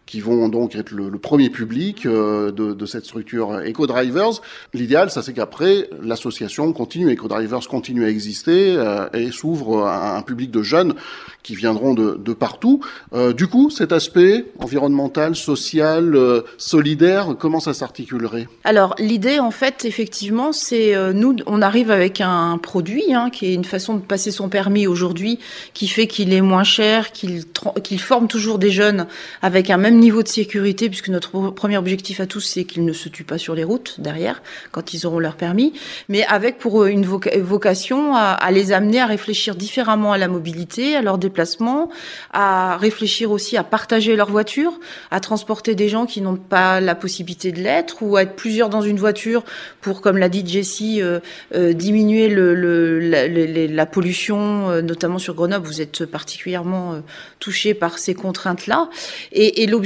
qui 0.06 0.20
vont 0.20 0.50
donc 0.50 0.76
être 0.76 0.92
le, 0.92 1.12
premier 1.18 1.50
public 1.50 2.06
euh, 2.06 2.52
de, 2.52 2.86
cette 2.86 3.06
structure 3.06 3.60
EcoDrivers. 3.66 4.42
L'idéal, 4.74 5.10
ça 5.10 5.22
c'est 5.24 5.34
qu'après, 5.34 5.90
l'association 6.02 6.72
continue, 6.74 7.12
EcoDrivers 7.12 7.68
continue 7.68 8.06
à 8.06 8.10
exister 8.10 8.76
euh, 8.78 9.08
et 9.14 9.32
s'ouvre 9.32 9.86
à 9.86 10.18
un 10.18 10.22
public 10.22 10.52
de 10.52 10.62
jeunes 10.62 10.94
qui 11.42 11.56
viendront 11.56 11.94
de, 11.94 12.34
partout. 12.34 12.82
Euh, 13.14 13.34
du 13.34 13.48
coup, 13.48 13.70
cet 13.70 13.92
aspect 13.92 14.46
environnemental, 14.60 15.36
social, 15.36 16.18
solidaire, 16.58 17.36
comment 17.40 17.60
ça 17.60 17.74
s'articulerait? 17.74 18.48
Alors, 18.64 18.96
l'idée, 19.00 19.40
en 19.40 19.52
fait, 19.52 19.86
effectivement, 19.86 20.52
c'est 20.52 20.96
nous, 21.14 21.36
on 21.46 21.62
arrive 21.62 21.92
avec 21.92 22.22
un 22.22 22.58
produit 22.58 23.14
hein, 23.14 23.30
qui 23.30 23.48
est 23.48 23.54
une 23.54 23.64
façon 23.64 23.96
de 23.96 24.02
passer 24.02 24.32
son 24.32 24.50
permis 24.50 24.88
aujourd'hui, 24.88 25.40
qui 25.74 25.88
fait 25.88 26.08
qu'il 26.08 26.34
est 26.34 26.42
moins 26.42 26.64
cher, 26.64 27.12
qu'il 27.12 27.44
qu'il 27.84 28.00
forme 28.00 28.28
toujours 28.28 28.60
des 28.60 28.72
jeunes 28.72 29.08
avec 29.42 29.70
un 29.70 29.78
même 29.78 29.95
niveau 29.96 30.24
de 30.24 30.28
sécurité, 30.28 30.90
puisque 30.90 31.10
notre 31.10 31.50
premier 31.52 31.78
objectif 31.78 32.20
à 32.20 32.26
tous, 32.26 32.42
c'est 32.42 32.64
qu'ils 32.64 32.86
ne 32.86 32.94
se 32.94 33.10
tuent 33.10 33.24
pas 33.24 33.38
sur 33.38 33.56
les 33.56 33.64
routes 33.64 34.00
derrière, 34.00 34.42
quand 34.72 34.94
ils 34.94 35.06
auront 35.06 35.20
leur 35.20 35.36
permis, 35.36 35.74
mais 36.10 36.26
avec 36.26 36.58
pour 36.58 36.84
eux 36.84 36.90
une 36.90 37.06
vocation 37.06 38.16
à, 38.16 38.52
les 38.52 38.72
amener 38.72 39.00
à 39.00 39.06
réfléchir 39.06 39.56
différemment 39.56 40.12
à 40.12 40.18
la 40.18 40.28
mobilité, 40.28 40.96
à 40.96 41.02
leur 41.02 41.18
déplacement, 41.18 41.90
à 42.32 42.78
réfléchir 42.78 43.32
aussi 43.32 43.58
à 43.58 43.64
partager 43.64 44.16
leur 44.16 44.30
voiture, 44.30 44.80
à 45.12 45.20
transporter 45.20 45.76
des 45.76 45.90
gens 45.90 46.06
qui 46.06 46.22
n'ont 46.22 46.38
pas 46.38 46.80
la 46.80 46.96
possibilité 46.96 47.52
de 47.52 47.62
l'être, 47.62 47.98
ou 48.02 48.16
à 48.16 48.24
être 48.24 48.36
plusieurs 48.36 48.70
dans 48.70 48.82
une 48.82 48.98
voiture 48.98 49.44
pour, 49.82 50.02
comme 50.02 50.18
l'a 50.18 50.30
dit 50.30 50.44
Jessie, 50.46 51.02
euh, 51.02 51.20
euh, 51.54 51.74
diminuer 51.74 52.30
la, 52.30 53.86
pollution, 53.86 54.70
euh, 54.70 54.82
notamment 54.82 55.20
sur 55.20 55.36
Grenoble. 55.36 55.66
Vous 55.66 55.82
êtes 55.82 56.06
particulièrement 56.06 56.94
euh, 56.94 57.00
touché 57.40 57.74
par 57.74 57.98
ces 57.98 58.14
contraintes-là. 58.14 58.90
Et, 59.32 59.64
et 59.64 59.68
l'objectif, 59.68 59.85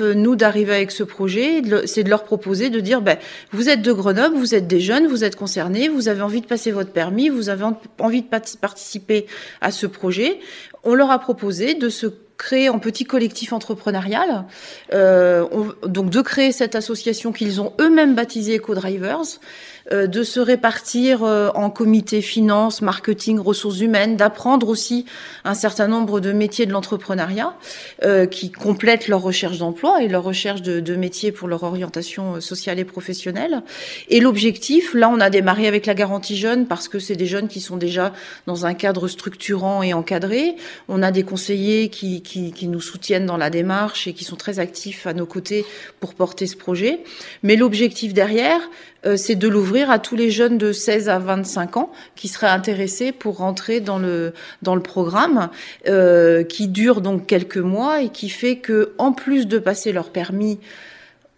euh, 0.00 0.14
nous, 0.14 0.36
d'arriver 0.36 0.74
avec 0.74 0.90
ce 0.90 1.02
projet, 1.02 1.62
c'est 1.86 2.04
de 2.04 2.10
leur 2.10 2.24
proposer 2.24 2.70
de 2.70 2.80
dire, 2.80 3.00
ben, 3.00 3.18
vous 3.52 3.68
êtes 3.68 3.82
de 3.82 3.92
Grenoble, 3.92 4.36
vous 4.36 4.54
êtes 4.54 4.66
des 4.66 4.80
jeunes, 4.80 5.06
vous 5.06 5.24
êtes 5.24 5.36
concernés, 5.36 5.88
vous 5.88 6.08
avez 6.08 6.22
envie 6.22 6.40
de 6.40 6.46
passer 6.46 6.70
votre 6.70 6.90
permis, 6.90 7.28
vous 7.28 7.48
avez 7.48 7.64
envie 7.98 8.22
de 8.22 8.28
participer 8.60 9.26
à 9.60 9.70
ce 9.70 9.86
projet. 9.86 10.38
On 10.82 10.94
leur 10.94 11.10
a 11.10 11.18
proposé 11.18 11.74
de 11.74 11.88
se 11.88 12.06
créer 12.36 12.68
en 12.68 12.78
petit 12.78 13.04
collectif 13.04 13.52
entrepreneurial, 13.52 14.44
euh, 14.92 15.46
on, 15.52 15.88
donc 15.88 16.10
de 16.10 16.20
créer 16.20 16.52
cette 16.52 16.74
association 16.74 17.32
qu'ils 17.32 17.60
ont 17.60 17.72
eux-mêmes 17.80 18.14
baptisée 18.14 18.58
EcoDrivers, 18.58 19.20
euh, 19.20 19.73
de 19.90 20.22
se 20.22 20.40
répartir 20.40 21.24
euh, 21.24 21.50
en 21.54 21.68
comité 21.68 22.22
finance, 22.22 22.80
marketing, 22.80 23.38
ressources 23.38 23.80
humaines, 23.80 24.16
d'apprendre 24.16 24.68
aussi 24.68 25.04
un 25.44 25.52
certain 25.52 25.88
nombre 25.88 26.20
de 26.20 26.32
métiers 26.32 26.64
de 26.64 26.72
l'entrepreneuriat 26.72 27.54
euh, 28.02 28.24
qui 28.24 28.50
complètent 28.50 29.08
leur 29.08 29.20
recherche 29.20 29.58
d'emploi 29.58 30.02
et 30.02 30.08
leur 30.08 30.22
recherche 30.22 30.62
de, 30.62 30.80
de 30.80 30.96
métiers 30.96 31.32
pour 31.32 31.48
leur 31.48 31.64
orientation 31.64 32.40
sociale 32.40 32.78
et 32.78 32.84
professionnelle. 32.84 33.62
Et 34.08 34.20
l'objectif, 34.20 34.94
là, 34.94 35.10
on 35.10 35.20
a 35.20 35.28
démarré 35.28 35.66
avec 35.68 35.84
la 35.84 35.94
garantie 35.94 36.38
jeune 36.38 36.66
parce 36.66 36.88
que 36.88 36.98
c'est 36.98 37.16
des 37.16 37.26
jeunes 37.26 37.48
qui 37.48 37.60
sont 37.60 37.76
déjà 37.76 38.14
dans 38.46 38.64
un 38.64 38.72
cadre 38.72 39.06
structurant 39.06 39.82
et 39.82 39.92
encadré. 39.92 40.56
On 40.88 41.02
a 41.02 41.10
des 41.10 41.24
conseillers 41.24 41.90
qui, 41.90 42.22
qui, 42.22 42.52
qui 42.52 42.68
nous 42.68 42.80
soutiennent 42.80 43.26
dans 43.26 43.36
la 43.36 43.50
démarche 43.50 44.06
et 44.06 44.14
qui 44.14 44.24
sont 44.24 44.36
très 44.36 44.60
actifs 44.60 45.06
à 45.06 45.12
nos 45.12 45.26
côtés 45.26 45.66
pour 46.00 46.14
porter 46.14 46.46
ce 46.46 46.56
projet. 46.56 47.00
Mais 47.42 47.56
l'objectif 47.56 48.14
derrière, 48.14 48.60
euh, 49.06 49.16
c'est 49.16 49.34
de 49.34 49.48
l'ouvrir 49.48 49.73
à 49.82 49.98
tous 49.98 50.16
les 50.16 50.30
jeunes 50.30 50.58
de 50.58 50.72
16 50.72 51.08
à 51.08 51.18
25 51.18 51.76
ans 51.76 51.92
qui 52.14 52.28
seraient 52.28 52.46
intéressés 52.46 53.12
pour 53.12 53.38
rentrer 53.38 53.80
dans 53.80 53.98
le 53.98 54.32
dans 54.62 54.74
le 54.74 54.82
programme 54.82 55.50
euh, 55.88 56.44
qui 56.44 56.68
dure 56.68 57.00
donc 57.00 57.26
quelques 57.26 57.58
mois 57.58 58.02
et 58.02 58.08
qui 58.08 58.28
fait 58.28 58.56
que 58.56 58.92
en 58.98 59.12
plus 59.12 59.46
de 59.46 59.58
passer 59.58 59.92
leur 59.92 60.10
permis 60.10 60.58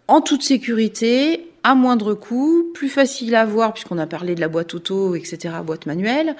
en 0.07 0.21
toute 0.21 0.41
sécurité, 0.41 1.46
à 1.63 1.75
moindre 1.75 2.13
coût, 2.13 2.71
plus 2.73 2.89
facile 2.89 3.35
à 3.35 3.45
voir 3.45 3.73
puisqu'on 3.73 3.97
a 3.97 4.07
parlé 4.07 4.35
de 4.35 4.41
la 4.41 4.47
boîte 4.47 4.73
auto, 4.73 5.15
etc., 5.15 5.55
boîte 5.65 5.85
manuelle. 5.85 6.35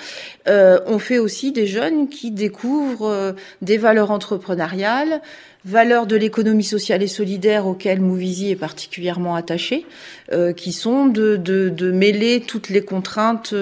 Euh, 0.48 0.80
on 0.86 1.00
fait 1.00 1.20
aussi 1.20 1.52
des 1.52 1.68
jeunes 1.68 2.08
qui 2.10 2.32
découvrent 2.32 3.08
euh, 3.08 3.34
des 3.62 3.78
valeurs 3.78 4.12
entrepreneuriales, 4.12 5.22
valeurs 5.66 6.08
de 6.08 6.16
l'économie 6.16 6.64
sociale 6.64 7.04
et 7.04 7.08
solidaire 7.08 7.68
auxquelles 7.68 8.00
Mouvisi 8.00 8.52
est 8.52 8.56
particulièrement 8.56 9.36
attaché, 9.36 9.86
euh, 10.32 10.54
qui 10.54 10.72
sont 10.72 11.08
de, 11.08 11.92
mêler 11.92 12.42
toutes 12.42 12.70
les 12.70 12.82
contraintes 12.82 13.54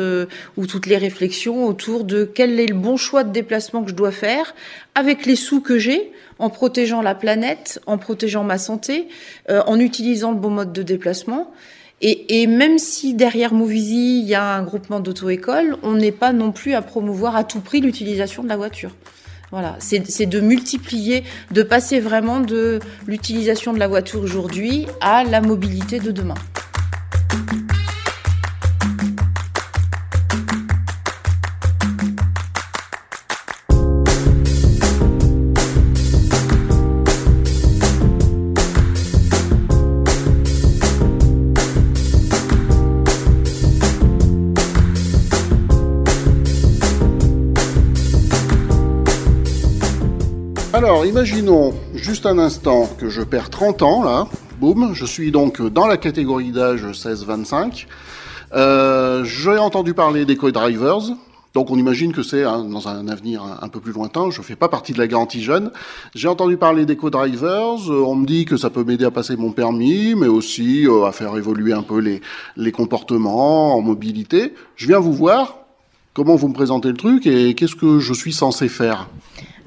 ou 0.58 0.68
toutes 0.68 0.86
les 0.86 0.98
réflexions 0.98 1.66
autour 1.66 2.04
de 2.04 2.26
quel 2.26 2.60
est 2.60 2.68
le 2.68 2.76
bon 2.76 2.98
choix 2.98 3.24
de 3.24 3.32
déplacement 3.32 3.84
que 3.84 3.90
je 3.90 3.96
dois 3.96 4.12
faire 4.12 4.54
avec 4.94 5.26
les 5.26 5.36
sous 5.36 5.62
que 5.62 5.80
j'ai, 5.80 6.12
en 6.40 6.50
protégeant 6.50 7.02
la 7.02 7.16
planète, 7.16 7.82
en 7.86 7.98
protégeant 7.98 8.44
ma 8.44 8.58
santé, 8.58 9.08
euh, 9.50 9.62
en 9.68 9.80
utilisant 9.80 10.32
le 10.32 10.38
bon 10.38 10.50
mode 10.50 10.74
de 10.74 10.84
déplacement. 10.84 11.52
Et, 12.02 12.42
et, 12.42 12.48
même 12.48 12.78
si 12.78 13.14
derrière 13.14 13.54
Mouvisi, 13.54 14.20
il 14.20 14.26
y 14.26 14.36
a 14.36 14.44
un 14.44 14.64
groupement 14.64 15.00
d'auto-école, 15.00 15.78
on 15.82 15.94
n'est 15.94 16.12
pas 16.12 16.34
non 16.34 16.52
plus 16.52 16.74
à 16.74 16.82
promouvoir 16.82 17.36
à 17.36 17.44
tout 17.46 17.62
prix 17.62 17.80
l'utilisation 17.80 18.44
de 18.44 18.50
la 18.50 18.58
voiture. 18.58 18.92
Voilà, 19.52 19.78
c'est 19.80 20.26
de 20.26 20.40
multiplier, 20.42 21.24
de 21.52 21.64
passer 21.64 22.00
vraiment 22.00 22.42
de 22.42 22.80
l'utilisation 23.08 23.72
de 23.74 23.80
la 23.80 23.88
voiture 23.88 24.22
aujourd'hui 24.22 24.88
à 25.00 25.24
la 25.24 25.40
mobilité 25.40 26.00
de 26.00 26.12
demain. 26.12 26.36
Alors, 50.86 51.04
imaginons 51.08 51.74
juste 51.96 52.28
un 52.28 52.38
instant 52.38 52.88
que 53.00 53.10
je 53.10 53.24
perds 53.24 53.50
30 53.50 53.82
ans, 53.82 54.04
là. 54.04 54.28
Boum, 54.60 54.94
je 54.94 55.04
suis 55.04 55.32
donc 55.32 55.60
dans 55.60 55.88
la 55.88 55.98
catégorie 55.98 56.52
d'âge 56.52 56.86
16-25. 56.86 57.88
Euh, 58.54 59.24
J'ai 59.24 59.58
entendu 59.58 59.96
parler 59.96 60.26
des 60.26 60.36
co-drivers. 60.38 61.16
Donc 61.56 61.72
on 61.72 61.78
imagine 61.80 62.14
que 62.14 62.22
c'est 62.22 62.44
hein, 62.44 62.66
dans 62.66 62.88
un 62.88 63.08
avenir 63.08 63.42
un, 63.64 63.68
peu 63.68 63.80
plus 63.80 63.94
lointain. 63.94 64.30
Je 64.30 64.44
fais 64.44 64.56
pas 64.56 64.70
partie 64.70 64.94
de 64.94 65.00
la 65.00 65.08
garantie 65.08 65.42
jeune. 65.42 65.72
J'ai 66.14 66.28
entendu 66.28 66.56
parler 66.56 66.86
des 66.86 66.98
co-drivers. 66.98 67.90
Euh, 67.90 68.04
on 68.06 68.14
me 68.14 68.28
dit 68.28 68.46
que 68.46 68.56
ça 68.56 68.70
peut 68.70 68.84
m'aider 68.84 69.06
à 69.06 69.12
passer 69.12 69.36
mon 69.38 69.54
permis, 69.54 70.14
mais 70.14 70.28
aussi 70.28 70.88
euh, 70.88 71.06
à 71.06 71.12
faire 71.12 71.36
évoluer 71.36 71.74
un 71.74 71.82
peu 71.82 71.98
les, 71.98 72.22
les 72.58 72.72
comportements 72.72 73.76
en 73.76 73.82
mobilité. 73.82 74.54
Je 74.76 74.86
viens 74.86 75.00
vous 75.00 75.14
voir. 75.14 75.58
Comment 76.14 76.36
vous 76.36 76.48
me 76.48 76.54
présentez 76.54 76.90
le 76.90 76.98
truc 76.98 77.26
et 77.26 77.56
qu'est-ce 77.56 77.76
que 77.76 77.98
je 77.98 78.14
suis 78.14 78.34
censé 78.34 78.70
faire? 78.70 79.10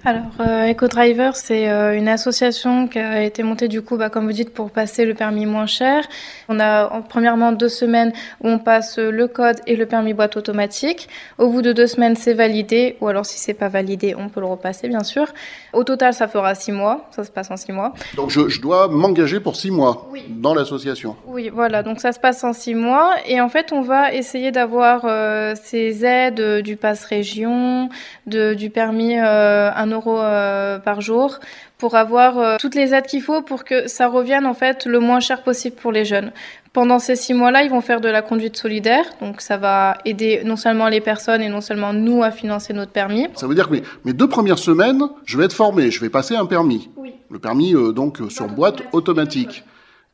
Alors, 0.08 0.22
euh, 0.40 0.70
EcoDriver, 0.70 1.32
c'est 1.34 1.68
euh, 1.68 1.94
une 1.94 2.08
association 2.08 2.88
qui 2.88 2.98
a 2.98 3.22
été 3.22 3.42
montée 3.42 3.68
du 3.68 3.82
coup, 3.82 3.98
bah, 3.98 4.08
comme 4.08 4.24
vous 4.24 4.32
dites, 4.32 4.54
pour 4.54 4.70
passer 4.70 5.04
le 5.04 5.12
permis 5.12 5.44
moins 5.44 5.66
cher. 5.66 6.02
On 6.48 6.58
a 6.60 6.88
en, 6.90 7.02
premièrement 7.02 7.52
deux 7.52 7.68
semaines 7.68 8.14
où 8.42 8.48
on 8.48 8.58
passe 8.58 8.98
le 8.98 9.28
code 9.28 9.58
et 9.66 9.76
le 9.76 9.84
permis 9.84 10.14
boîte 10.14 10.38
automatique. 10.38 11.10
Au 11.36 11.50
bout 11.50 11.60
de 11.60 11.74
deux 11.74 11.86
semaines, 11.86 12.16
c'est 12.16 12.32
validé, 12.32 12.96
ou 13.02 13.08
alors 13.08 13.26
si 13.26 13.38
c'est 13.38 13.52
pas 13.52 13.68
validé, 13.68 14.14
on 14.16 14.30
peut 14.30 14.40
le 14.40 14.46
repasser, 14.46 14.88
bien 14.88 15.04
sûr. 15.04 15.26
Au 15.74 15.84
total, 15.84 16.14
ça 16.14 16.26
fera 16.26 16.54
six 16.54 16.72
mois. 16.72 17.10
Ça 17.10 17.22
se 17.22 17.30
passe 17.30 17.50
en 17.50 17.58
six 17.58 17.72
mois. 17.72 17.92
Donc, 18.16 18.30
je, 18.30 18.48
je 18.48 18.62
dois 18.62 18.88
m'engager 18.88 19.40
pour 19.40 19.56
six 19.56 19.70
mois 19.70 20.08
Oui. 20.10 20.24
dans 20.30 20.54
l'association. 20.54 21.16
Oui, 21.26 21.50
voilà. 21.52 21.82
Donc, 21.82 22.00
ça 22.00 22.12
se 22.12 22.18
passe 22.18 22.42
en 22.44 22.54
six 22.54 22.74
mois. 22.74 23.12
Et 23.26 23.42
en 23.42 23.50
fait, 23.50 23.72
on 23.72 23.82
va 23.82 24.14
essayer 24.14 24.52
d'avoir 24.52 25.02
euh, 25.04 25.54
ces 25.62 26.06
aides 26.06 26.40
euh, 26.40 26.62
du 26.62 26.76
pass 26.76 27.04
région, 27.04 27.90
de, 28.26 28.54
du 28.54 28.70
permis 28.70 29.18
euh, 29.18 29.70
1 29.74 29.97
euh, 30.06 30.78
par 30.78 31.00
jour, 31.00 31.38
pour 31.78 31.94
avoir 31.94 32.38
euh, 32.38 32.56
toutes 32.58 32.74
les 32.74 32.94
aides 32.94 33.06
qu'il 33.06 33.22
faut 33.22 33.42
pour 33.42 33.64
que 33.64 33.88
ça 33.88 34.08
revienne 34.08 34.46
en 34.46 34.54
fait 34.54 34.86
le 34.86 35.00
moins 35.00 35.20
cher 35.20 35.42
possible 35.42 35.76
pour 35.76 35.92
les 35.92 36.04
jeunes. 36.04 36.32
Pendant 36.72 36.98
ces 36.98 37.16
six 37.16 37.34
mois-là, 37.34 37.62
ils 37.62 37.70
vont 37.70 37.80
faire 37.80 38.00
de 38.00 38.08
la 38.08 38.22
conduite 38.22 38.56
solidaire, 38.56 39.04
donc 39.20 39.40
ça 39.40 39.56
va 39.56 39.98
aider 40.04 40.42
non 40.44 40.56
seulement 40.56 40.88
les 40.88 41.00
personnes 41.00 41.42
et 41.42 41.48
non 41.48 41.60
seulement 41.60 41.92
nous 41.92 42.22
à 42.22 42.30
financer 42.30 42.72
notre 42.72 42.92
permis. 42.92 43.26
Ça 43.34 43.46
veut 43.46 43.54
dire 43.54 43.68
que 43.68 43.74
mes, 43.74 43.82
mes 44.04 44.12
deux 44.12 44.28
premières 44.28 44.58
semaines, 44.58 45.02
je 45.24 45.38
vais 45.38 45.44
être 45.44 45.52
formé, 45.52 45.90
je 45.90 46.00
vais 46.00 46.10
passer 46.10 46.36
un 46.36 46.46
permis. 46.46 46.90
Oui. 46.96 47.14
Le 47.30 47.38
permis 47.38 47.74
euh, 47.74 47.92
donc 47.92 48.18
sur 48.28 48.46
boîte 48.48 48.82
automatique 48.92 49.64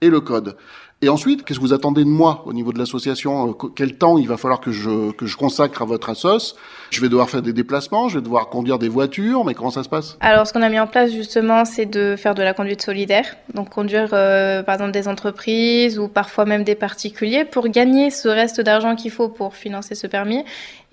et 0.00 0.10
le 0.10 0.20
code. 0.20 0.56
Et 1.04 1.10
ensuite, 1.10 1.44
qu'est-ce 1.44 1.58
que 1.58 1.64
vous 1.64 1.74
attendez 1.74 2.02
de 2.02 2.08
moi 2.08 2.42
au 2.46 2.54
niveau 2.54 2.72
de 2.72 2.78
l'association 2.78 3.50
Euh, 3.50 3.68
Quel 3.76 3.98
temps 3.98 4.16
il 4.16 4.26
va 4.26 4.38
falloir 4.38 4.58
que 4.58 4.72
je, 4.72 5.12
que 5.12 5.26
je 5.26 5.36
consacre 5.36 5.82
à 5.82 5.84
votre 5.84 6.08
assos? 6.08 6.56
Je 6.88 6.98
vais 7.02 7.10
devoir 7.10 7.28
faire 7.28 7.42
des 7.42 7.52
déplacements, 7.52 8.08
je 8.08 8.16
vais 8.16 8.22
devoir 8.22 8.48
conduire 8.48 8.78
des 8.78 8.88
voitures, 8.88 9.44
mais 9.44 9.52
comment 9.52 9.70
ça 9.70 9.82
se 9.82 9.88
passe? 9.90 10.16
Alors, 10.20 10.46
ce 10.46 10.54
qu'on 10.54 10.62
a 10.62 10.70
mis 10.70 10.80
en 10.80 10.86
place 10.86 11.12
justement, 11.12 11.66
c'est 11.66 11.84
de 11.84 12.16
faire 12.16 12.34
de 12.34 12.42
la 12.42 12.54
conduite 12.54 12.80
solidaire, 12.80 13.36
donc 13.52 13.68
conduire 13.68 14.08
euh, 14.14 14.62
par 14.62 14.76
exemple 14.76 14.92
des 14.92 15.06
entreprises 15.06 15.98
ou 15.98 16.08
parfois 16.08 16.46
même 16.46 16.64
des 16.64 16.74
particuliers 16.74 17.44
pour 17.44 17.68
gagner 17.68 18.08
ce 18.08 18.28
reste 18.28 18.62
d'argent 18.62 18.96
qu'il 18.96 19.10
faut 19.10 19.28
pour 19.28 19.56
financer 19.56 19.94
ce 19.94 20.06
permis. 20.06 20.42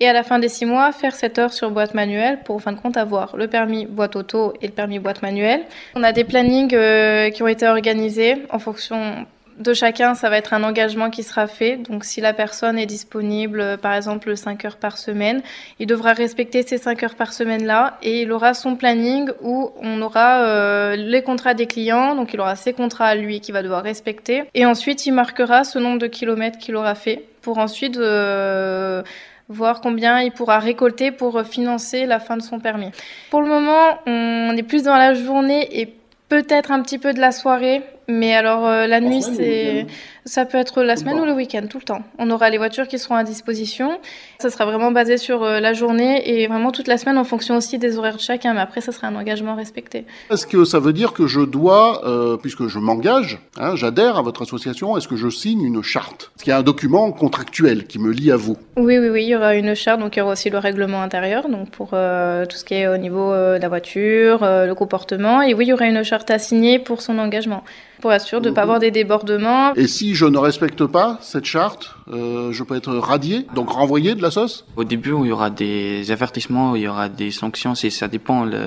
Et 0.00 0.06
à 0.06 0.12
la 0.12 0.24
fin 0.24 0.38
des 0.38 0.50
six 0.50 0.66
mois, 0.66 0.92
faire 0.92 1.14
7 1.14 1.38
heures 1.38 1.52
sur 1.54 1.70
boîte 1.70 1.94
manuelle 1.94 2.40
pour 2.44 2.56
en 2.56 2.58
fin 2.58 2.72
de 2.72 2.78
compte 2.78 2.98
avoir 2.98 3.34
le 3.34 3.46
permis 3.46 3.86
boîte 3.86 4.16
auto 4.16 4.52
et 4.60 4.66
le 4.66 4.72
permis 4.74 4.98
boîte 4.98 5.22
manuelle. 5.22 5.62
On 5.94 6.02
a 6.02 6.12
des 6.12 6.24
plannings 6.24 6.74
euh, 6.74 7.30
qui 7.30 7.42
ont 7.42 7.48
été 7.48 7.66
organisés 7.66 8.36
en 8.50 8.58
fonction 8.58 9.24
de 9.58 9.74
chacun, 9.74 10.14
ça 10.14 10.30
va 10.30 10.38
être 10.38 10.54
un 10.54 10.62
engagement 10.64 11.10
qui 11.10 11.22
sera 11.22 11.46
fait. 11.46 11.76
Donc, 11.76 12.04
si 12.04 12.20
la 12.20 12.32
personne 12.32 12.78
est 12.78 12.86
disponible, 12.86 13.60
euh, 13.60 13.76
par 13.76 13.94
exemple, 13.94 14.36
5 14.36 14.64
heures 14.64 14.76
par 14.76 14.98
semaine, 14.98 15.42
il 15.78 15.86
devra 15.86 16.12
respecter 16.12 16.62
ces 16.62 16.78
5 16.78 17.02
heures 17.02 17.14
par 17.14 17.32
semaine-là 17.32 17.98
et 18.02 18.22
il 18.22 18.32
aura 18.32 18.54
son 18.54 18.76
planning 18.76 19.30
où 19.40 19.70
on 19.80 20.00
aura 20.02 20.42
euh, 20.42 20.96
les 20.96 21.22
contrats 21.22 21.54
des 21.54 21.66
clients. 21.66 22.14
Donc, 22.14 22.32
il 22.34 22.40
aura 22.40 22.56
ses 22.56 22.72
contrats 22.72 23.06
à 23.06 23.14
lui 23.14 23.40
qu'il 23.40 23.54
va 23.54 23.62
devoir 23.62 23.82
respecter. 23.82 24.44
Et 24.54 24.66
ensuite, 24.66 25.06
il 25.06 25.12
marquera 25.12 25.64
ce 25.64 25.78
nombre 25.78 25.98
de 25.98 26.06
kilomètres 26.06 26.58
qu'il 26.58 26.76
aura 26.76 26.94
fait 26.94 27.24
pour 27.42 27.58
ensuite 27.58 27.96
euh, 27.96 29.02
voir 29.48 29.80
combien 29.80 30.20
il 30.20 30.32
pourra 30.32 30.58
récolter 30.58 31.10
pour 31.10 31.42
financer 31.42 32.06
la 32.06 32.20
fin 32.20 32.36
de 32.36 32.42
son 32.42 32.60
permis. 32.60 32.90
Pour 33.30 33.42
le 33.42 33.48
moment, 33.48 33.98
on 34.06 34.56
est 34.56 34.62
plus 34.62 34.84
dans 34.84 34.96
la 34.96 35.14
journée 35.14 35.80
et 35.80 35.94
peut-être 36.32 36.70
un 36.70 36.80
petit 36.80 36.96
peu 36.96 37.12
de 37.12 37.20
la 37.20 37.30
soirée, 37.30 37.82
mais 38.08 38.34
alors 38.34 38.66
euh, 38.66 38.86
la 38.86 39.00
nuit, 39.00 39.22
c'est 39.22 39.86
ça 40.24 40.44
peut 40.44 40.58
être 40.58 40.82
la 40.82 40.96
semaine 40.96 41.18
ou 41.18 41.24
le 41.24 41.32
week-end, 41.32 41.66
tout 41.68 41.78
le 41.78 41.84
temps. 41.84 42.02
On 42.18 42.30
aura 42.30 42.48
les 42.48 42.58
voitures 42.58 42.86
qui 42.86 42.98
seront 42.98 43.16
à 43.16 43.24
disposition. 43.24 43.98
Ça 44.38 44.50
sera 44.50 44.64
vraiment 44.64 44.92
basé 44.92 45.18
sur 45.18 45.42
euh, 45.42 45.58
la 45.58 45.72
journée 45.72 46.22
et 46.28 46.46
vraiment 46.46 46.70
toute 46.70 46.86
la 46.86 46.96
semaine 46.96 47.18
en 47.18 47.24
fonction 47.24 47.56
aussi 47.56 47.78
des 47.78 47.98
horaires 47.98 48.16
de 48.16 48.20
chacun. 48.20 48.54
Mais 48.54 48.60
après, 48.60 48.80
ça 48.80 48.92
sera 48.92 49.08
un 49.08 49.16
engagement 49.16 49.56
respecté. 49.56 50.04
Est-ce 50.30 50.46
que 50.46 50.64
ça 50.64 50.78
veut 50.78 50.92
dire 50.92 51.12
que 51.12 51.26
je 51.26 51.40
dois, 51.40 52.06
euh, 52.06 52.36
puisque 52.36 52.68
je 52.68 52.78
m'engage, 52.78 53.40
hein, 53.58 53.74
j'adhère 53.74 54.16
à 54.16 54.22
votre 54.22 54.42
association, 54.42 54.96
est-ce 54.96 55.08
que 55.08 55.16
je 55.16 55.28
signe 55.28 55.62
une 55.62 55.82
charte? 55.82 56.30
Est-ce 56.36 56.44
qu'il 56.44 56.50
y 56.52 56.54
a 56.54 56.58
un 56.58 56.62
document 56.62 57.10
contractuel 57.10 57.86
qui 57.86 57.98
me 57.98 58.12
lie 58.12 58.30
à 58.30 58.36
vous 58.36 58.56
Oui, 58.76 58.98
oui, 58.98 59.08
oui, 59.08 59.24
il 59.24 59.28
y 59.28 59.36
aura 59.36 59.56
une 59.56 59.74
charte, 59.74 59.98
donc 59.98 60.14
il 60.14 60.20
y 60.20 60.22
aura 60.22 60.32
aussi 60.32 60.50
le 60.50 60.58
règlement 60.58 61.02
intérieur, 61.02 61.48
donc 61.48 61.70
pour 61.70 61.88
tout 61.90 62.56
ce 62.56 62.64
qui 62.64 62.74
est 62.74 62.86
au 62.86 62.96
niveau 62.96 63.32
de 63.32 63.60
la 63.60 63.68
voiture, 63.68 64.40
le 64.42 64.72
comportement. 64.74 65.42
Et 65.42 65.54
oui, 65.54 65.64
il 65.64 65.68
y 65.68 65.72
aura 65.72 65.86
une 65.86 66.02
charte 66.04 66.30
à 66.30 66.38
signer 66.38 66.78
pour 66.78 67.02
son 67.02 67.18
engagement 67.18 67.64
pour 68.02 68.12
être 68.12 68.26
sûr 68.26 68.40
de 68.40 68.50
ne 68.50 68.54
pas 68.54 68.62
avoir 68.62 68.80
des 68.80 68.90
débordements. 68.90 69.72
Et 69.74 69.86
si 69.86 70.14
je 70.14 70.26
ne 70.26 70.36
respecte 70.36 70.84
pas 70.86 71.18
cette 71.20 71.44
charte, 71.44 71.94
euh, 72.12 72.50
je 72.50 72.64
peux 72.64 72.76
être 72.76 72.92
radié, 72.92 73.46
donc 73.54 73.70
renvoyé 73.70 74.16
de 74.16 74.22
la 74.22 74.32
sauce? 74.32 74.66
Au 74.76 74.82
début, 74.82 75.14
il 75.20 75.28
y 75.28 75.32
aura 75.32 75.50
des 75.50 76.10
avertissements, 76.10 76.74
il 76.74 76.82
y 76.82 76.88
aura 76.88 77.08
des 77.08 77.30
sanctions, 77.30 77.76
si 77.76 77.92
ça 77.92 78.08
dépend 78.08 78.44
de 78.44 78.58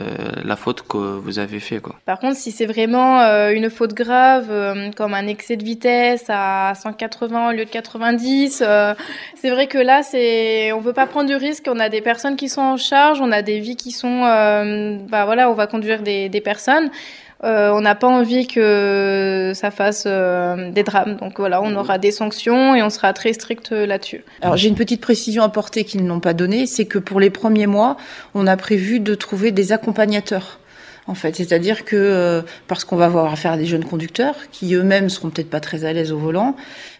la 0.43 0.55
faute 0.55 0.83
que 0.87 0.97
vous 0.97 1.37
avez 1.37 1.59
fait. 1.59 1.79
Quoi. 1.79 1.95
Par 2.05 2.19
contre, 2.19 2.37
si 2.37 2.51
c'est 2.51 2.65
vraiment 2.65 3.19
euh, 3.19 3.51
une 3.51 3.69
faute 3.69 3.93
grave, 3.93 4.47
euh, 4.49 4.89
comme 4.95 5.13
un 5.13 5.27
excès 5.27 5.57
de 5.57 5.65
vitesse 5.65 6.25
à 6.29 6.73
180 6.73 7.49
au 7.49 7.51
lieu 7.51 7.65
de 7.65 7.69
90, 7.69 8.63
c'est 9.35 9.49
vrai 9.49 9.67
que 9.67 9.77
là, 9.77 10.01
c'est, 10.01 10.71
on 10.71 10.79
veut 10.79 10.93
pas 10.93 11.07
prendre 11.07 11.27
du 11.27 11.35
risque. 11.35 11.65
On 11.69 11.79
a 11.79 11.89
des 11.89 12.01
personnes 12.01 12.37
qui 12.37 12.47
sont 12.47 12.61
en 12.61 12.77
charge, 12.77 13.19
on 13.19 13.33
a 13.33 13.41
des 13.41 13.59
vies 13.59 13.75
qui 13.75 13.91
sont, 13.91 14.21
bah 14.21 15.25
voilà, 15.25 15.49
on 15.49 15.53
va 15.55 15.67
conduire 15.67 16.01
des, 16.03 16.29
des 16.29 16.41
personnes. 16.41 16.89
Euh, 17.45 17.71
on 17.71 17.81
n'a 17.81 17.95
pas 17.95 18.07
envie 18.07 18.47
que 18.47 19.51
ça 19.53 19.71
fasse 19.71 20.05
euh, 20.07 20.71
des 20.71 20.83
drames. 20.83 21.17
Donc 21.17 21.37
voilà, 21.37 21.61
on 21.61 21.75
aura 21.75 21.97
des 21.97 22.11
sanctions 22.11 22.75
et 22.75 22.81
on 22.81 22.89
sera 22.89 23.13
très 23.13 23.33
strict 23.33 23.71
là-dessus. 23.71 24.23
Alors 24.41 24.57
j'ai 24.57 24.67
une 24.67 24.75
petite 24.75 25.01
précision 25.01 25.43
à 25.43 25.45
apporter 25.45 25.83
qu'ils 25.83 26.05
n'ont 26.05 26.19
pas 26.19 26.33
donnée, 26.33 26.65
c'est 26.65 26.85
que 26.85 26.97
pour 26.97 27.19
les 27.19 27.29
premiers 27.29 27.67
mois, 27.67 27.97
on 28.33 28.47
a 28.47 28.57
prévu 28.57 28.99
de 28.99 29.15
trouver 29.15 29.51
des 29.51 29.71
accompagnateurs 29.71 30.59
en 31.07 31.15
fait. 31.15 31.35
C'est-à-dire 31.35 31.85
que 31.85 31.95
euh, 31.95 32.41
parce 32.67 32.83
qu'on 32.83 32.95
va 32.95 33.05
avoir 33.05 33.31
affaire 33.31 33.51
à 33.51 33.57
des 33.57 33.65
jeunes 33.65 33.85
conducteurs 33.85 34.35
qui 34.51 34.73
eux-mêmes 34.73 35.09
seront 35.09 35.29
peut-être 35.29 35.49
pas 35.49 35.59
très 35.59 35.85
à 35.85 35.93
l'aise 35.93 36.11
au 36.11 36.17
volant. 36.17 36.55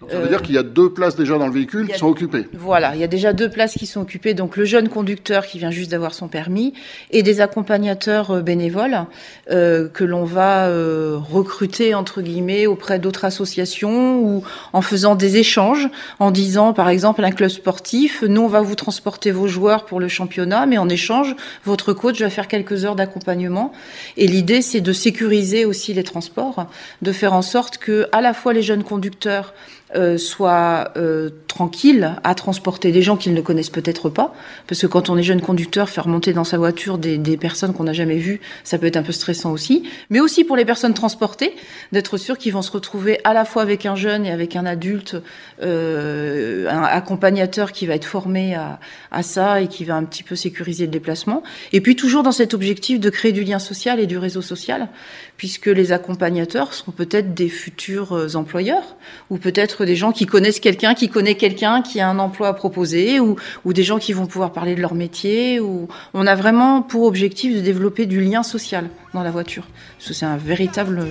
ça 0.09 0.19
veut 0.19 0.27
dire 0.27 0.41
qu'il 0.41 0.55
y 0.55 0.57
a 0.57 0.63
deux 0.63 0.91
places 0.91 1.15
déjà 1.15 1.37
dans 1.37 1.47
le 1.47 1.53
véhicule 1.53 1.87
qui 1.87 1.97
sont 1.97 2.07
occupées. 2.07 2.47
Voilà, 2.53 2.93
il 2.95 3.01
y 3.01 3.03
a 3.03 3.07
déjà 3.07 3.33
deux 3.33 3.49
places 3.49 3.73
qui 3.73 3.87
sont 3.87 4.01
occupées. 4.01 4.33
Donc 4.33 4.57
le 4.57 4.65
jeune 4.65 4.89
conducteur 4.89 5.45
qui 5.45 5.57
vient 5.57 5.71
juste 5.71 5.91
d'avoir 5.91 6.13
son 6.13 6.27
permis 6.27 6.73
et 7.11 7.23
des 7.23 7.41
accompagnateurs 7.41 8.31
euh, 8.31 8.41
bénévoles 8.41 9.05
euh, 9.49 9.87
que 9.89 10.03
l'on 10.03 10.23
va 10.23 10.65
recruter 10.65 11.93
entre 11.93 12.21
guillemets 12.21 12.67
auprès 12.67 12.99
d'autres 12.99 13.25
associations 13.25 14.19
ou 14.19 14.43
en 14.73 14.81
faisant 14.81 15.15
des 15.15 15.37
échanges, 15.37 15.87
en 16.19 16.31
disant 16.31 16.73
par 16.73 16.89
exemple 16.89 17.23
un 17.23 17.31
club 17.31 17.49
sportif, 17.49 18.23
nous 18.23 18.41
on 18.41 18.47
va 18.47 18.61
vous 18.61 18.75
transporter 18.75 19.31
vos 19.31 19.47
joueurs 19.47 19.85
pour 19.85 19.99
le 19.99 20.07
championnat, 20.07 20.65
mais 20.65 20.77
en 20.77 20.89
échange 20.89 21.35
votre 21.63 21.93
coach 21.93 22.21
va 22.21 22.29
faire 22.29 22.47
quelques 22.47 22.85
heures 22.85 22.95
d'accompagnement 22.95 23.71
et 24.17 24.27
l'idée, 24.27 24.61
c'est 24.61 24.81
de 24.81 24.93
sécuriser 24.93 25.65
aussi 25.65 25.93
les 25.93 26.03
transports, 26.03 26.67
de 27.01 27.11
faire 27.11 27.33
en 27.33 27.41
sorte 27.41 27.77
que 27.77 28.07
à 28.11 28.21
la 28.21 28.33
fois 28.33 28.53
les 28.53 28.63
jeunes 28.63 28.83
conducteurs 28.83 29.53
euh, 29.93 30.17
soit 30.17 30.91
euh, 30.97 31.29
tranquille 31.47 32.15
à 32.23 32.33
transporter 32.33 32.91
des 32.91 33.03
gens 33.03 33.17
qu'ils 33.17 33.35
ne 33.35 33.41
connaissent 33.41 33.69
peut-être 33.69 34.09
pas, 34.09 34.33
parce 34.67 34.81
que 34.81 34.87
quand 34.87 35.11
on 35.11 35.17
est 35.17 35.23
jeune 35.23 35.41
conducteur, 35.41 35.89
faire 35.89 36.07
monter 36.07 36.33
dans 36.33 36.43
sa 36.43 36.57
voiture 36.57 36.97
des, 36.97 37.19
des 37.19 37.37
personnes 37.37 37.71
qu'on 37.71 37.83
n'a 37.83 37.93
jamais 37.93 38.17
vues, 38.17 38.41
ça 38.63 38.79
peut 38.79 38.87
être 38.87 38.97
un 38.97 39.03
peu 39.03 39.11
stressant 39.11 39.51
aussi, 39.51 39.83
mais 40.09 40.19
aussi 40.19 40.43
pour 40.43 40.55
les 40.55 40.65
personnes 40.65 40.95
transportées, 40.95 41.55
d'être 41.91 42.17
sûr 42.17 42.39
qu'ils 42.39 42.51
vont 42.51 42.63
se 42.63 42.71
retrouver 42.71 43.19
à 43.25 43.33
la 43.33 43.45
fois 43.45 43.61
avec 43.61 43.85
un 43.85 43.95
jeune 43.95 44.25
et 44.25 44.31
avec 44.31 44.55
un 44.55 44.65
adulte, 44.65 45.17
euh, 45.61 46.67
un 46.67 46.81
accompagnateur 46.81 47.71
qui 47.71 47.85
va 47.85 47.93
être 47.93 48.05
formé 48.05 48.55
à, 48.55 48.79
à 49.11 49.21
ça 49.21 49.61
et 49.61 49.67
qui 49.67 49.85
va 49.85 49.95
un 49.95 50.03
petit 50.03 50.23
peu 50.23 50.35
sécuriser 50.35 50.85
le 50.85 50.91
déplacement, 50.91 51.43
et 51.73 51.81
puis 51.81 51.95
toujours 51.95 52.23
dans 52.23 52.31
cet 52.31 52.55
objectif 52.55 52.99
de 52.99 53.09
créer 53.11 53.33
du 53.33 53.43
lien 53.43 53.59
social 53.59 53.99
et 53.99 54.07
du 54.07 54.17
réseau 54.17 54.41
social, 54.41 54.89
puisque 55.37 55.67
les 55.67 55.91
accompagnateurs 55.91 56.73
sont 56.73 56.91
peut-être 56.91 57.33
des 57.33 57.49
futurs 57.49 58.13
euh, 58.13 58.35
employeurs, 58.35 58.95
ou 59.29 59.37
peut-être 59.37 59.74
des 59.83 59.95
gens 59.95 60.11
qui 60.11 60.25
connaissent 60.25 60.59
quelqu'un, 60.59 60.93
qui 60.93 61.09
connaît 61.09 61.35
quelqu'un 61.35 61.81
qui 61.81 61.99
a 61.99 62.07
un 62.07 62.19
emploi 62.19 62.47
à 62.47 62.53
proposer, 62.53 63.19
ou, 63.19 63.35
ou 63.65 63.73
des 63.73 63.83
gens 63.83 63.97
qui 63.97 64.13
vont 64.13 64.27
pouvoir 64.27 64.51
parler 64.51 64.75
de 64.75 64.81
leur 64.81 64.93
métier. 64.93 65.59
Ou 65.59 65.87
on 66.13 66.27
a 66.27 66.35
vraiment 66.35 66.81
pour 66.81 67.03
objectif 67.03 67.55
de 67.55 67.61
développer 67.61 68.05
du 68.05 68.21
lien 68.21 68.43
social 68.43 68.89
dans 69.13 69.23
la 69.23 69.31
voiture. 69.31 69.67
Parce 69.97 70.09
que 70.09 70.13
c'est 70.13 70.25
un 70.25 70.37
véritable 70.37 71.05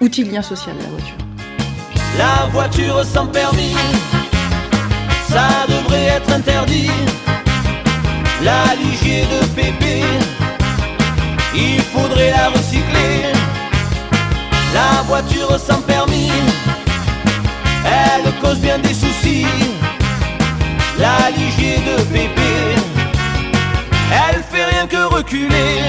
outil 0.00 0.24
de 0.24 0.32
lien 0.32 0.42
social 0.42 0.76
la 0.82 0.88
voiture. 0.88 1.16
La 2.18 2.46
voiture 2.50 3.04
sans 3.04 3.26
permis, 3.26 3.74
ça 5.28 5.48
devrait 5.68 6.16
être 6.16 6.30
interdit. 6.30 6.90
La 8.44 8.74
ligier 8.74 9.22
de 9.22 9.46
pépé, 9.54 10.02
il 11.54 11.80
faudrait 11.80 12.32
la 12.32 12.48
recycler. 12.48 13.32
La 14.74 15.02
voiture 15.02 15.58
sans 15.58 15.80
permis 15.82 15.91
des 18.78 18.94
soucis. 18.94 19.46
La 20.98 21.30
ligier 21.30 21.78
de 21.78 22.02
bébé, 22.04 22.76
elle 24.10 24.42
fait 24.42 24.64
rien 24.64 24.86
que 24.86 25.14
reculer. 25.14 25.80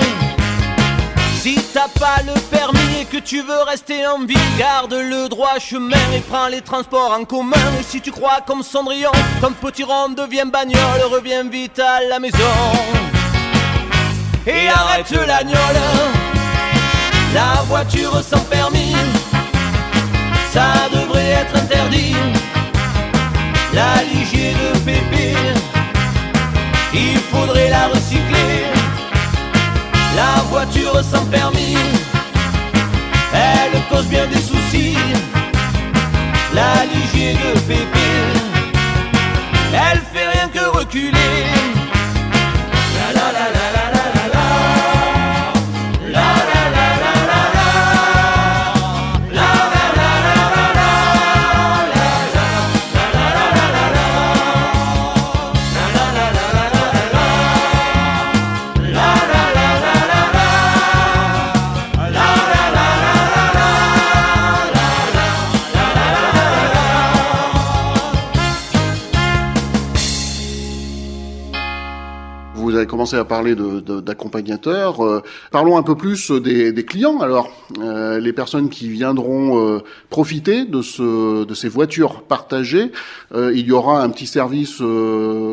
Si 1.39 1.55
t'as 1.73 1.89
pas 1.99 2.21
le 2.25 2.39
permis 2.55 3.01
et 3.01 3.05
que 3.05 3.17
tu 3.17 3.41
veux 3.41 3.63
rester 3.67 4.07
en 4.07 4.25
vie, 4.25 4.35
garde 4.57 4.93
le 4.93 5.27
droit 5.27 5.59
chemin 5.59 5.97
et 6.15 6.21
prends 6.21 6.47
les 6.47 6.61
transports 6.61 7.11
en 7.11 7.25
commun. 7.25 7.67
Et 7.79 7.83
si 7.83 7.99
tu 8.01 8.11
crois 8.11 8.39
comme 8.47 8.63
Cendrillon, 8.63 9.11
ton 9.41 9.51
petit 9.51 9.83
rond 9.83 10.09
devient 10.09 10.45
bagnole, 10.51 11.03
reviens 11.11 11.43
vite 11.43 11.79
à 11.79 12.01
la 12.09 12.19
maison. 12.19 12.37
Et 14.47 14.67
arrête 14.67 15.11
l'agnole, 15.11 15.81
la 17.33 17.61
voiture 17.63 18.21
sans 18.23 18.43
permis 18.45 18.95
ça 20.53 20.87
devrait 20.93 21.31
être 21.41 21.55
interdit. 21.55 22.15
La 23.73 24.03
ligier 24.03 24.53
de 24.53 24.77
pépé, 24.85 25.33
il 26.93 27.17
faudrait 27.31 27.69
la 27.69 27.87
recycler. 27.87 28.65
La 30.15 30.43
voiture 30.43 31.03
sans 31.03 31.25
permis, 31.25 31.75
elle 33.33 33.81
cause 33.89 34.05
bien 34.05 34.27
des 34.27 34.41
soucis. 34.41 34.95
La 36.53 36.85
ligier 36.85 37.33
de 37.33 37.59
pépé, 37.61 38.09
elle 39.73 40.01
fait 40.13 40.29
rien 40.29 40.49
que 40.49 40.77
reculer. 40.77 41.52
Commencé 73.13 73.17
à 73.17 73.25
parler 73.25 73.55
d'accompagnateurs. 73.55 74.97
De, 74.97 75.03
euh, 75.03 75.21
parlons 75.51 75.77
un 75.77 75.83
peu 75.83 75.95
plus 75.95 76.31
des, 76.31 76.85
clients. 76.85 77.19
Alors, 77.21 77.49
euh, 77.79 78.19
les 78.19 78.33
personnes 78.33 78.69
qui 78.69 78.89
viendront 78.89 79.59
euh, 79.59 79.79
profiter 80.09 80.65
de, 80.65 80.81
ce, 80.81 81.45
de 81.45 81.53
ces 81.53 81.69
voitures 81.69 82.23
partagées, 82.23 82.91
il 83.35 83.65
y 83.65 83.71
aura 83.71 84.03
un 84.03 84.09
petit 84.09 84.27
service 84.27 84.81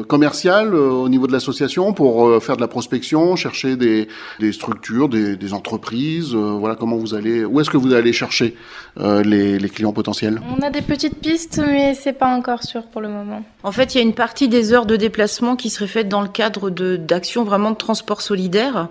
commercial 0.09 0.75
au 0.75 1.09
niveau 1.09 1.27
de 1.27 1.33
l'association 1.33 1.93
pour 1.93 2.43
faire 2.43 2.57
de 2.57 2.61
la 2.61 2.69
prospection, 2.69 3.37
chercher 3.37 3.77
des, 3.77 4.09
des 4.39 4.53
structures, 4.53 5.09
des, 5.09 5.37
des 5.37 5.53
entreprises. 5.55 6.35
voilà 6.35 6.75
comment 6.77 6.97
vous 6.97 7.15
allez. 7.15 7.45
Où 7.45 7.61
est-ce 7.61 7.71
que 7.71 7.79
vous 7.79 7.95
allez 7.95 8.13
chercher 8.13 8.55
les, 8.99 9.59
les 9.59 9.69
clients 9.69 9.93
potentiels? 9.93 10.41
On 10.57 10.63
a 10.63 10.71
des 10.71 10.83
petites 10.83 11.19
pistes, 11.21 11.61
mais 11.65 11.95
c'est 11.95 12.13
pas 12.13 12.35
encore 12.35 12.63
sûr 12.63 12.83
pour 12.85 13.01
le 13.01 13.09
moment. 13.09 13.43
En 13.63 13.73
fait, 13.73 13.95
il 13.95 13.99
y 13.99 14.01
a 14.01 14.05
une 14.05 14.15
partie 14.15 14.49
des 14.49 14.73
heures 14.73 14.87
de 14.87 14.97
déplacement 14.97 15.57
qui 15.57 15.71
serait 15.71 15.87
faite 15.87 16.09
dans 16.09 16.23
le 16.23 16.29
cadre 16.29 16.71
de 16.71 16.99
actions 17.13 17.45
vraiment 17.51 17.73
de 17.73 17.77
transport 17.77 18.23
solidaire 18.23 18.89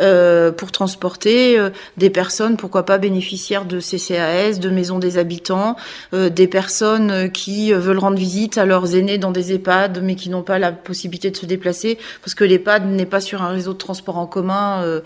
euh, 0.00 0.50
pour 0.50 0.72
transporter 0.72 1.58
euh, 1.58 1.70
des 1.96 2.10
personnes, 2.10 2.56
pourquoi 2.56 2.84
pas 2.84 2.98
bénéficiaires 2.98 3.64
de 3.64 3.80
CCAS, 3.80 4.58
de 4.58 4.68
maisons 4.68 4.98
des 4.98 5.16
habitants, 5.16 5.76
euh, 6.12 6.28
des 6.28 6.46
personnes 6.46 7.30
qui 7.30 7.72
veulent 7.72 7.98
rendre 7.98 8.18
visite 8.18 8.58
à 8.58 8.66
leurs 8.66 8.94
aînés 8.94 9.18
dans 9.18 9.30
des 9.30 9.52
EHPAD, 9.52 10.02
mais 10.02 10.16
qui 10.16 10.28
n'ont 10.28 10.42
pas 10.42 10.58
la 10.58 10.72
possibilité 10.72 11.30
de 11.30 11.36
se 11.36 11.46
déplacer, 11.46 11.98
parce 12.22 12.34
que 12.34 12.44
l'EHPAD 12.44 12.86
n'est 12.86 13.06
pas 13.06 13.20
sur 13.20 13.42
un 13.42 13.48
réseau 13.48 13.72
de 13.72 13.78
transport 13.78 14.18
en 14.18 14.26
commun 14.26 15.00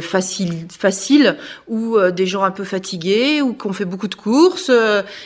facile, 0.00 0.66
facile, 0.70 1.36
ou 1.68 1.98
des 2.14 2.26
gens 2.26 2.44
un 2.44 2.50
peu 2.50 2.64
fatigués, 2.64 3.42
ou 3.42 3.54
qui 3.54 3.66
ont 3.66 3.72
fait 3.72 3.84
beaucoup 3.84 4.08
de 4.08 4.14
courses 4.14 4.70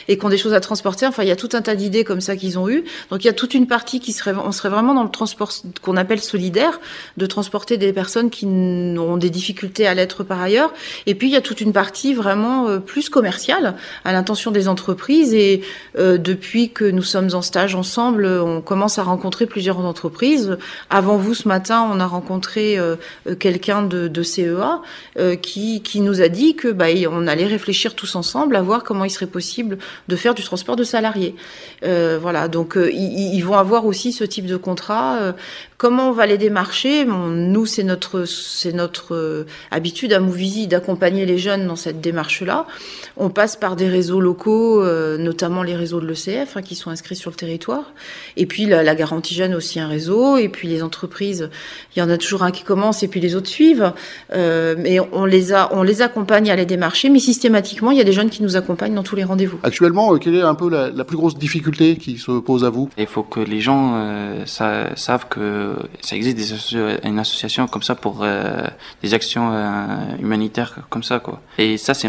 et 0.07 0.17
qui 0.17 0.25
ont 0.25 0.29
des 0.29 0.37
choses 0.37 0.53
à 0.53 0.59
transporter. 0.59 1.05
Enfin, 1.05 1.23
il 1.23 1.29
y 1.29 1.31
a 1.31 1.35
tout 1.35 1.49
un 1.53 1.61
tas 1.61 1.75
d'idées 1.75 2.03
comme 2.03 2.21
ça 2.21 2.35
qu'ils 2.35 2.57
ont 2.57 2.69
eu. 2.69 2.83
Donc, 3.09 3.23
il 3.23 3.27
y 3.27 3.29
a 3.29 3.33
toute 3.33 3.53
une 3.53 3.67
partie 3.67 3.99
qui 3.99 4.11
serait, 4.11 4.33
on 4.33 4.51
serait 4.51 4.69
vraiment 4.69 4.93
dans 4.93 5.03
le 5.03 5.11
transport 5.11 5.51
qu'on 5.81 5.97
appelle 5.97 6.21
solidaire, 6.21 6.79
de 7.17 7.25
transporter 7.25 7.77
des 7.77 7.93
personnes 7.93 8.29
qui 8.29 8.45
ont 8.45 9.17
des 9.17 9.29
difficultés 9.29 9.87
à 9.87 9.93
l'être 9.93 10.23
par 10.23 10.41
ailleurs. 10.41 10.73
Et 11.05 11.15
puis 11.15 11.27
il 11.27 11.33
y 11.33 11.35
a 11.35 11.41
toute 11.41 11.61
une 11.61 11.73
partie 11.73 12.13
vraiment 12.13 12.67
euh, 12.67 12.79
plus 12.79 13.09
commerciale 13.09 13.75
à 14.05 14.13
l'intention 14.13 14.51
des 14.51 14.67
entreprises. 14.67 15.33
Et 15.33 15.61
euh, 15.97 16.17
depuis 16.17 16.69
que 16.69 16.85
nous 16.85 17.03
sommes 17.03 17.29
en 17.33 17.41
stage 17.41 17.75
ensemble, 17.75 18.25
on 18.25 18.61
commence 18.61 18.99
à 18.99 19.03
rencontrer 19.03 19.45
plusieurs 19.45 19.79
entreprises. 19.79 20.57
Avant 20.89 21.17
vous, 21.17 21.33
ce 21.33 21.47
matin, 21.47 21.87
on 21.91 21.99
a 21.99 22.07
rencontré 22.07 22.77
euh, 22.77 22.95
quelqu'un 23.39 23.83
de, 23.83 24.07
de, 24.07 24.23
CEA 24.23 24.81
qui, 25.41 25.81
qui 25.81 25.99
nous 26.01 26.21
a 26.21 26.29
dit 26.29 26.55
que 26.55 26.67
bah, 26.69 26.85
on 27.09 27.27
allait 27.27 27.45
réfléchir 27.45 27.95
tous 27.95 28.15
ensemble 28.15 28.55
à 28.55 28.61
voir 28.61 28.83
comment 28.83 29.03
il 29.03 29.09
serait 29.09 29.27
possible 29.27 29.77
de 30.07 30.15
faire 30.15 30.33
du 30.33 30.43
transport 30.43 30.75
de 30.75 30.83
salariés. 30.83 31.35
voilà, 31.81 32.47
donc 32.47 32.77
ils, 32.77 33.35
ils, 33.35 33.41
vont 33.41 33.57
avoir 33.57 33.85
aussi 33.85 34.11
ce 34.11 34.23
type 34.23 34.45
de 34.45 34.57
contrat 34.57 35.33
Comment 35.81 36.09
on 36.09 36.11
va 36.11 36.27
les 36.27 36.37
démarcher 36.37 37.05
Nous, 37.05 37.65
c'est 37.65 37.81
notre, 37.81 38.25
c'est 38.25 38.71
notre 38.71 39.15
euh, 39.15 39.47
habitude 39.71 40.13
à 40.13 40.19
Mouvisi 40.19 40.67
d'accompagner 40.67 41.25
les 41.25 41.39
jeunes 41.39 41.65
dans 41.65 41.75
cette 41.75 41.99
démarche-là. 41.99 42.67
On 43.17 43.31
passe 43.31 43.55
par 43.55 43.75
des 43.75 43.89
réseaux 43.89 44.21
locaux, 44.21 44.83
euh, 44.83 45.17
notamment 45.17 45.63
les 45.63 45.75
réseaux 45.75 45.99
de 45.99 46.05
l'ECF, 46.05 46.55
hein, 46.55 46.61
qui 46.61 46.75
sont 46.75 46.91
inscrits 46.91 47.15
sur 47.15 47.31
le 47.31 47.35
territoire. 47.35 47.93
Et 48.37 48.45
puis 48.45 48.67
la, 48.67 48.83
la, 48.83 48.93
garantie 48.93 49.33
jeune 49.33 49.55
aussi 49.55 49.79
un 49.79 49.87
réseau. 49.87 50.37
Et 50.37 50.49
puis 50.49 50.67
les 50.67 50.83
entreprises, 50.83 51.49
il 51.95 51.99
y 51.99 52.03
en 52.03 52.11
a 52.11 52.17
toujours 52.19 52.43
un 52.43 52.51
qui 52.51 52.61
commence 52.61 53.01
et 53.01 53.07
puis 53.07 53.19
les 53.19 53.35
autres 53.35 53.49
suivent. 53.49 53.91
Euh, 54.35 54.75
mais 54.77 54.99
on 54.99 55.25
les 55.25 55.51
a, 55.51 55.73
on 55.73 55.81
les 55.81 56.03
accompagne 56.03 56.51
à 56.51 56.55
les 56.55 56.67
démarcher, 56.67 57.09
mais 57.09 57.17
systématiquement, 57.17 57.89
il 57.89 57.97
y 57.97 58.01
a 58.01 58.03
des 58.03 58.13
jeunes 58.13 58.29
qui 58.29 58.43
nous 58.43 58.55
accompagnent 58.55 58.93
dans 58.93 59.01
tous 59.01 59.15
les 59.15 59.23
rendez-vous. 59.23 59.57
Actuellement, 59.63 60.15
quelle 60.19 60.35
est 60.35 60.41
un 60.43 60.53
peu 60.53 60.69
la, 60.69 60.91
la, 60.91 61.05
plus 61.05 61.17
grosse 61.17 61.39
difficulté 61.39 61.95
qui 61.95 62.19
se 62.19 62.39
pose 62.39 62.65
à 62.65 62.69
vous? 62.69 62.91
Il 62.99 63.07
faut 63.07 63.23
que 63.23 63.39
les 63.39 63.61
gens 63.61 64.45
savent 64.45 65.25
que 65.27 65.70
ça 66.01 66.15
existe 66.15 66.75
une 67.03 67.19
association 67.19 67.67
comme 67.67 67.83
ça 67.83 67.95
pour 67.95 68.19
euh, 68.21 68.63
des 69.01 69.13
actions 69.13 69.51
euh, 69.53 69.85
humanitaires 70.19 70.79
comme 70.89 71.03
ça 71.03 71.19
quoi. 71.19 71.41
Et 71.57 71.77
ça 71.77 71.93
c'est 71.93 72.07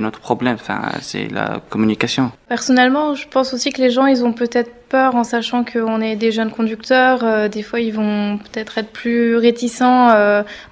notre 0.00 0.20
problème, 0.20 0.54
enfin 0.54 0.80
c'est 1.00 1.28
la 1.28 1.60
communication. 1.70 2.30
Personnellement, 2.48 3.14
je 3.14 3.28
pense 3.28 3.54
aussi 3.54 3.72
que 3.72 3.80
les 3.80 3.90
gens 3.90 4.06
ils 4.06 4.24
ont 4.24 4.32
peut-être 4.32 4.70
peur 4.88 5.14
en 5.16 5.24
sachant 5.24 5.64
qu'on 5.64 6.00
est 6.00 6.16
des 6.16 6.32
jeunes 6.32 6.50
conducteurs. 6.50 7.22
Euh, 7.22 7.48
des 7.48 7.62
fois, 7.62 7.80
ils 7.80 7.92
vont 7.92 8.38
peut-être 8.38 8.78
être 8.78 8.90
plus 8.90 9.36
réticents 9.36 10.08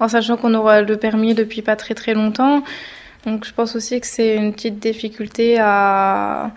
en 0.01 0.09
sachant 0.09 0.37
qu'on 0.37 0.55
aura 0.55 0.83
le 0.83 0.97
permis 0.97 1.35
depuis 1.35 1.63
pas 1.63 1.77
très 1.77 1.95
très 1.95 2.15
longtemps. 2.15 2.63
Donc, 3.27 3.45
je 3.45 3.53
pense 3.53 3.75
aussi 3.75 4.01
que 4.01 4.07
c'est 4.07 4.37
une 4.37 4.53
petite 4.53 4.79
difficulté 4.79 5.59
à 5.59 6.53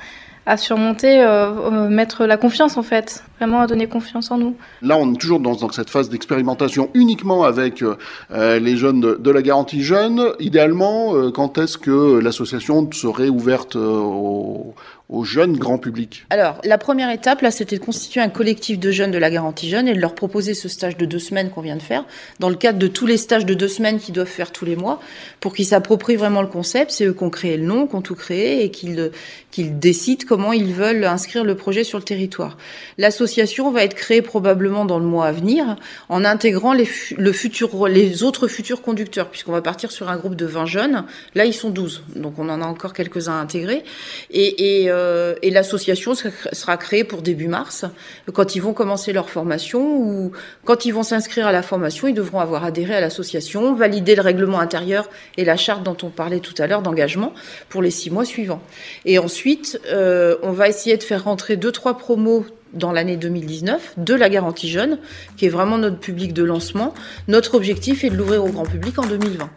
à 0.49 0.57
surmonter, 0.57 1.21
euh, 1.21 1.51
euh, 1.51 1.89
mettre 1.89 2.25
la 2.25 2.35
confiance 2.35 2.75
en 2.75 2.81
fait, 2.81 3.23
vraiment 3.37 3.61
à 3.61 3.67
donner 3.67 3.85
confiance 3.85 4.31
en 4.31 4.39
nous. 4.39 4.55
Là, 4.81 4.97
on 4.97 5.13
est 5.13 5.17
toujours 5.17 5.39
dans, 5.39 5.55
cette 5.71 5.91
phase 5.91 6.09
d'expérimentation 6.09 6.89
uniquement 6.95 7.43
avec 7.43 7.83
euh, 7.83 8.59
les 8.59 8.75
jeunes 8.75 8.99
de, 8.99 9.13
de, 9.13 9.29
la 9.31 9.43
garantie 9.43 9.83
jeune. 9.83 10.33
Idéalement, 10.39 11.13
quand 11.31 11.59
est-ce 11.59 11.77
que 11.77 12.17
l'association 12.17 12.89
serait 12.91 13.29
ouverte 13.29 13.75
aux, 13.75 14.73
au 15.09 15.23
jeune 15.23 15.57
grand 15.57 15.79
public 15.79 16.25
Alors, 16.29 16.61
la 16.63 16.77
première 16.77 17.09
étape, 17.09 17.41
là, 17.41 17.49
c'était 17.49 17.77
de 17.77 17.83
constituer 17.83 18.21
un 18.21 18.29
collectif 18.29 18.79
de 18.79 18.91
jeunes 18.91 19.09
de 19.09 19.17
la 19.17 19.31
garantie 19.31 19.67
jeune 19.67 19.87
et 19.87 19.93
de 19.95 19.99
leur 19.99 20.13
proposer 20.13 20.53
ce 20.53 20.69
stage 20.69 20.97
de 20.97 21.05
deux 21.05 21.17
semaines 21.17 21.49
qu'on 21.49 21.61
vient 21.61 21.75
de 21.75 21.81
faire, 21.81 22.05
dans 22.39 22.49
le 22.49 22.55
cadre 22.55 22.77
de 22.77 22.87
tous 22.87 23.07
les 23.07 23.17
stages 23.17 23.45
de 23.45 23.55
deux 23.55 23.67
semaines 23.67 23.99
qu'ils 23.99 24.13
doivent 24.13 24.27
faire 24.27 24.51
tous 24.51 24.65
les 24.65 24.75
mois, 24.75 25.01
pour 25.39 25.55
qu'ils 25.55 25.65
s'approprient 25.65 26.15
vraiment 26.15 26.43
le 26.43 26.47
concept. 26.47 26.91
C'est 26.91 27.05
eux 27.05 27.13
qui 27.13 27.23
ont 27.23 27.31
créé 27.31 27.57
le 27.57 27.63
nom, 27.63 27.87
qui 27.87 27.95
ont 27.95 28.03
tout 28.03 28.13
créé 28.13 28.63
et 28.63 28.69
qu'ils 28.69 29.79
décident 29.79 30.25
comment 30.27 30.53
ils 30.53 30.73
veulent 30.73 31.03
inscrire 31.03 31.43
le 31.43 31.55
projet 31.55 31.83
sur 31.83 31.97
le 31.97 32.03
territoire. 32.03 32.57
L'association 32.99 33.71
va 33.71 33.83
être 33.83 33.95
créée 33.95 34.21
probablement 34.21 34.85
dans 34.85 34.99
le 34.99 35.05
mois 35.05 35.25
à 35.25 35.31
venir, 35.31 35.75
en 36.09 36.23
intégrant 36.23 36.73
les, 36.73 36.87
le 37.17 37.31
futur, 37.31 37.87
les 37.87 38.21
autres 38.21 38.47
futurs 38.47 38.83
conducteurs, 38.83 39.29
puisqu'on 39.29 39.53
va 39.53 39.63
partir 39.63 39.91
sur 39.91 40.07
un 40.07 40.17
groupe 40.17 40.35
de 40.35 40.45
20 40.45 40.65
jeunes. 40.67 41.05
Là, 41.33 41.45
ils 41.45 41.53
sont 41.53 41.71
12, 41.71 42.03
donc 42.15 42.37
on 42.37 42.47
en 42.49 42.61
a 42.61 42.65
encore 42.65 42.93
quelques-uns 42.93 43.39
intégrés. 43.39 43.83
Et, 44.29 44.83
et 44.83 44.91
euh, 44.99 45.35
et 45.41 45.49
l'association 45.49 46.13
sera 46.15 46.77
créée 46.77 47.03
pour 47.03 47.21
début 47.21 47.47
mars, 47.47 47.85
quand 48.33 48.55
ils 48.55 48.61
vont 48.61 48.73
commencer 48.73 49.13
leur 49.13 49.29
formation 49.29 49.97
ou 49.97 50.31
quand 50.65 50.85
ils 50.85 50.91
vont 50.91 51.03
s'inscrire 51.03 51.47
à 51.47 51.51
la 51.51 51.61
formation, 51.61 52.07
ils 52.07 52.13
devront 52.13 52.39
avoir 52.39 52.63
adhéré 52.63 52.95
à 52.95 53.01
l'association, 53.01 53.73
valider 53.73 54.15
le 54.15 54.21
règlement 54.21 54.59
intérieur 54.59 55.09
et 55.37 55.45
la 55.45 55.57
charte 55.57 55.83
dont 55.83 55.97
on 56.03 56.09
parlait 56.09 56.39
tout 56.39 56.53
à 56.57 56.67
l'heure 56.67 56.81
d'engagement 56.81 57.33
pour 57.69 57.81
les 57.81 57.91
six 57.91 58.11
mois 58.11 58.25
suivants. 58.25 58.61
Et 59.05 59.19
ensuite, 59.19 59.79
euh, 59.87 60.35
on 60.43 60.51
va 60.51 60.67
essayer 60.67 60.97
de 60.97 61.03
faire 61.03 61.23
rentrer 61.23 61.55
deux 61.55 61.71
trois 61.71 61.97
promos 61.97 62.45
dans 62.73 62.91
l'année 62.91 63.17
2019 63.17 63.93
de 63.97 64.13
la 64.13 64.29
garantie 64.29 64.69
jeune, 64.69 64.99
qui 65.37 65.45
est 65.45 65.49
vraiment 65.49 65.77
notre 65.77 65.97
public 65.97 66.33
de 66.33 66.43
lancement. 66.43 66.93
Notre 67.27 67.55
objectif 67.55 68.03
est 68.03 68.09
de 68.09 68.15
l'ouvrir 68.15 68.43
au 68.43 68.49
grand 68.49 68.65
public 68.65 68.99
en 68.99 69.05
2020. 69.05 69.49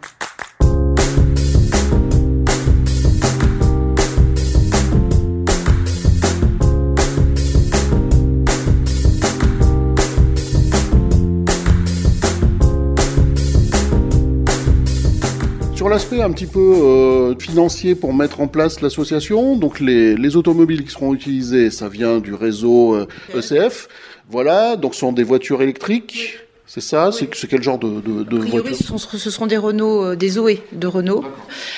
L'aspect 15.93 16.23
un 16.23 16.31
petit 16.31 16.47
peu 16.47 16.59
euh, 16.59 17.35
financier 17.37 17.93
pour 17.93 18.15
mettre 18.15 18.41
en 18.41 18.47
place 18.47 18.81
l'association, 18.81 19.55
donc 19.55 19.79
les, 19.79 20.15
les, 20.15 20.35
automobiles 20.35 20.83
qui 20.83 20.89
seront 20.89 21.13
utilisées, 21.13 21.69
ça 21.69 21.87
vient 21.87 22.17
du 22.17 22.33
réseau 22.33 22.95
euh, 22.95 23.07
ECF. 23.35 23.87
Voilà, 24.27 24.75
donc 24.75 24.95
ce 24.95 25.01
sont 25.01 25.13
des 25.13 25.21
voitures 25.21 25.61
électriques. 25.61 26.39
C'est 26.65 26.81
ça 26.81 27.11
C'est 27.11 27.27
quel 27.27 27.61
genre 27.61 27.77
de, 27.77 27.99
de, 27.99 28.23
de 28.23 28.37
voiture 28.37 28.75
ce, 28.75 29.17
ce, 29.17 29.29
seront 29.29 29.47
des 29.47 29.57
Renault, 29.57 30.05
euh, 30.05 30.15
des 30.15 30.29
Zoé 30.29 30.63
de 30.71 30.87
Renault. 30.87 31.25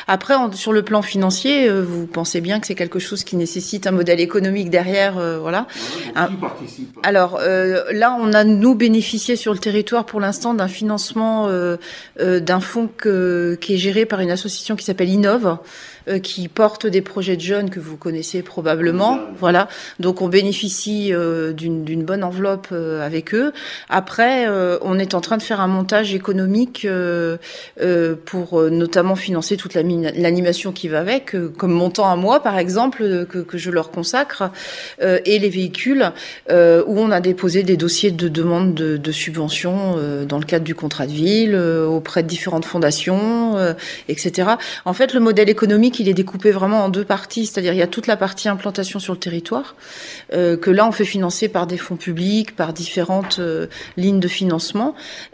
Après, 0.08 0.36
sur 0.54 0.74
le 0.74 0.84
plan 0.84 1.02
financier, 1.02 1.68
euh, 1.68 1.82
vous 1.82 2.06
pensez 2.06 2.40
bien 2.40 2.60
que 2.60 2.68
c'est 2.68 2.76
quelque 2.76 3.00
chose 3.00 3.24
qui 3.24 3.36
nécessite 3.36 3.88
un 3.88 3.92
modèle 3.92 4.20
économique 4.20 4.70
derrière, 4.70 5.18
euh, 5.18 5.40
voilà. 5.40 5.66
participe 6.14 6.98
Alors 7.02 7.40
là, 7.40 8.16
on 8.20 8.32
a 8.34 8.44
nous 8.44 8.76
bénéficié 8.76 9.36
sur 9.36 9.54
le 9.54 9.60
territoire 9.60 10.06
pour 10.06 10.20
l'instant 10.20 10.54
d'un 10.54 10.68
financement 10.68 11.50
d'un 12.20 12.60
fonds 12.60 12.88
que, 12.96 13.58
qui 13.60 13.74
est 13.74 13.78
géré 13.78 14.06
par 14.06 14.20
une 14.20 14.32
association 14.32 14.76
qui 14.76 14.86
s'appelle 14.86 15.10
Innove. 15.10 15.58
Qui 16.22 16.50
portent 16.50 16.86
des 16.86 17.02
projets 17.02 17.36
de 17.36 17.42
jeunes 17.42 17.72
que 17.72 17.80
vous 17.80 17.98
connaissez 17.98 18.44
probablement. 18.44 19.22
Voilà. 19.40 19.68
Donc 20.00 20.22
on 20.22 20.28
bénéficie 20.28 21.12
d'une 21.58 22.04
bonne 22.04 22.24
enveloppe 22.24 22.72
avec 22.72 23.34
eux. 23.34 23.54
Après, 23.90 24.46
on 24.86 25.00
est 25.00 25.14
en 25.14 25.22
train 25.22 25.38
de 25.38 25.44
faire 25.44 25.62
un 25.62 25.68
montage 25.68 26.14
économique 26.14 26.88
pour 28.26 28.62
notamment 28.62 29.16
financer 29.16 29.58
toute 29.58 29.74
l'animation 29.74 30.72
qui 30.72 30.88
va 30.88 31.00
avec, 31.00 31.36
comme 31.58 31.72
montant 31.72 32.10
à 32.10 32.16
moi 32.16 32.42
par 32.42 32.58
exemple 32.58 33.26
que, 33.26 33.58
je 33.58 33.72
leur 33.72 33.92
consacre, 33.92 34.52
et 35.02 35.40
les 35.40 35.50
véhicules 35.50 36.12
où 36.50 36.54
on 37.00 37.12
a 37.12 37.22
déposé 37.22 37.64
des 37.64 37.78
dossiers 37.78 38.12
de 38.12 38.28
demande 38.28 38.74
de, 38.74 38.98
de 38.98 39.12
subventions 39.12 39.96
dans 40.28 40.40
le 40.40 40.46
cadre 40.46 40.66
du 40.66 40.76
contrat 40.76 41.08
de 41.08 41.12
ville 41.12 41.56
auprès 41.56 42.24
de 42.24 42.28
différentes 42.28 42.66
fondations, 42.66 43.56
etc. 44.08 44.52
En 44.86 44.94
fait, 44.94 45.14
le 45.14 45.20
modèle 45.20 45.50
économique 45.50 46.00
il 46.00 46.10
est 46.10 46.14
découpé 46.14 46.52
vraiment 46.52 46.86
en 46.86 46.90
deux 46.90 47.04
parties, 47.04 47.46
c'est-à-dire 47.46 47.74
il 47.74 47.78
y 47.78 47.82
a 47.82 47.88
toute 47.88 48.08
la 48.08 48.18
partie 48.18 48.50
implantation 48.50 49.00
sur 49.00 49.14
le 49.14 49.20
territoire, 49.20 49.76
euh, 50.34 50.58
que 50.58 50.72
là 50.72 50.88
on 50.88 50.92
fait 50.92 51.06
financer 51.06 51.48
par 51.48 51.68
des 51.68 51.78
fonds 51.78 51.96
publics, 51.96 52.56
par 52.56 52.74
différentes 52.74 53.38
euh, 53.40 53.68
lignes 53.98 54.20
de 54.20 54.28
financement, 54.28 54.65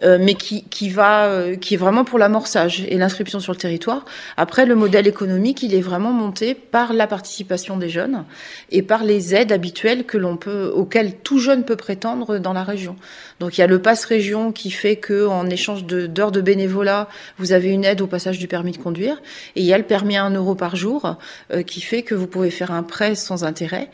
euh, 0.03 0.17
mais 0.19 0.35
qui, 0.35 0.63
qui 0.65 0.89
va, 0.89 1.25
euh, 1.25 1.55
qui 1.55 1.75
est 1.75 1.77
vraiment 1.77 2.03
pour 2.03 2.19
l'amorçage 2.19 2.83
et 2.87 2.97
l'inscription 2.97 3.39
sur 3.39 3.53
le 3.53 3.57
territoire. 3.57 4.05
Après, 4.37 4.65
le 4.65 4.75
modèle 4.75 5.07
économique, 5.07 5.63
il 5.63 5.73
est 5.73 5.81
vraiment 5.81 6.11
monté 6.11 6.55
par 6.55 6.93
la 6.93 7.07
participation 7.07 7.77
des 7.77 7.89
jeunes 7.89 8.25
et 8.71 8.81
par 8.81 9.03
les 9.03 9.35
aides 9.35 9.51
habituelles 9.51 10.05
que 10.05 10.17
l'on 10.17 10.37
peut, 10.37 10.71
auxquelles 10.73 11.15
tout 11.17 11.39
jeune 11.39 11.63
peut 11.63 11.75
prétendre 11.75 12.37
dans 12.37 12.53
la 12.53 12.63
région. 12.63 12.95
Donc 13.39 13.57
il 13.57 13.61
y 13.61 13.63
a 13.63 13.67
le 13.67 13.81
pass 13.81 14.05
région 14.05 14.51
qui 14.51 14.71
fait 14.71 14.97
que 14.97 15.25
en 15.25 15.49
échange 15.49 15.85
d'heures 15.85 16.31
de, 16.31 16.41
bénévolat, 16.41 17.07
vous 17.37 17.53
avez 17.53 17.69
une 17.69 17.85
aide 17.85 18.01
au 18.01 18.07
passage 18.07 18.39
du 18.39 18.47
permis 18.47 18.71
de 18.71 18.77
conduire, 18.77 19.21
et 19.55 19.61
il 19.61 19.65
y 19.65 19.73
a 19.73 19.77
le 19.77 19.83
permis 19.83 20.17
à 20.17 20.23
1 20.23 20.31
euro 20.31 20.55
par 20.55 20.75
jour, 20.75 21.17
qui 21.65 21.81
fait 21.81 22.03
que 22.03 22.13
vous 22.15 22.27
pouvez 22.27 22.51
faire 22.51 22.71
un 22.71 22.83
prêt 22.83 23.15
sans 23.15 23.43
intérêt 23.43 23.89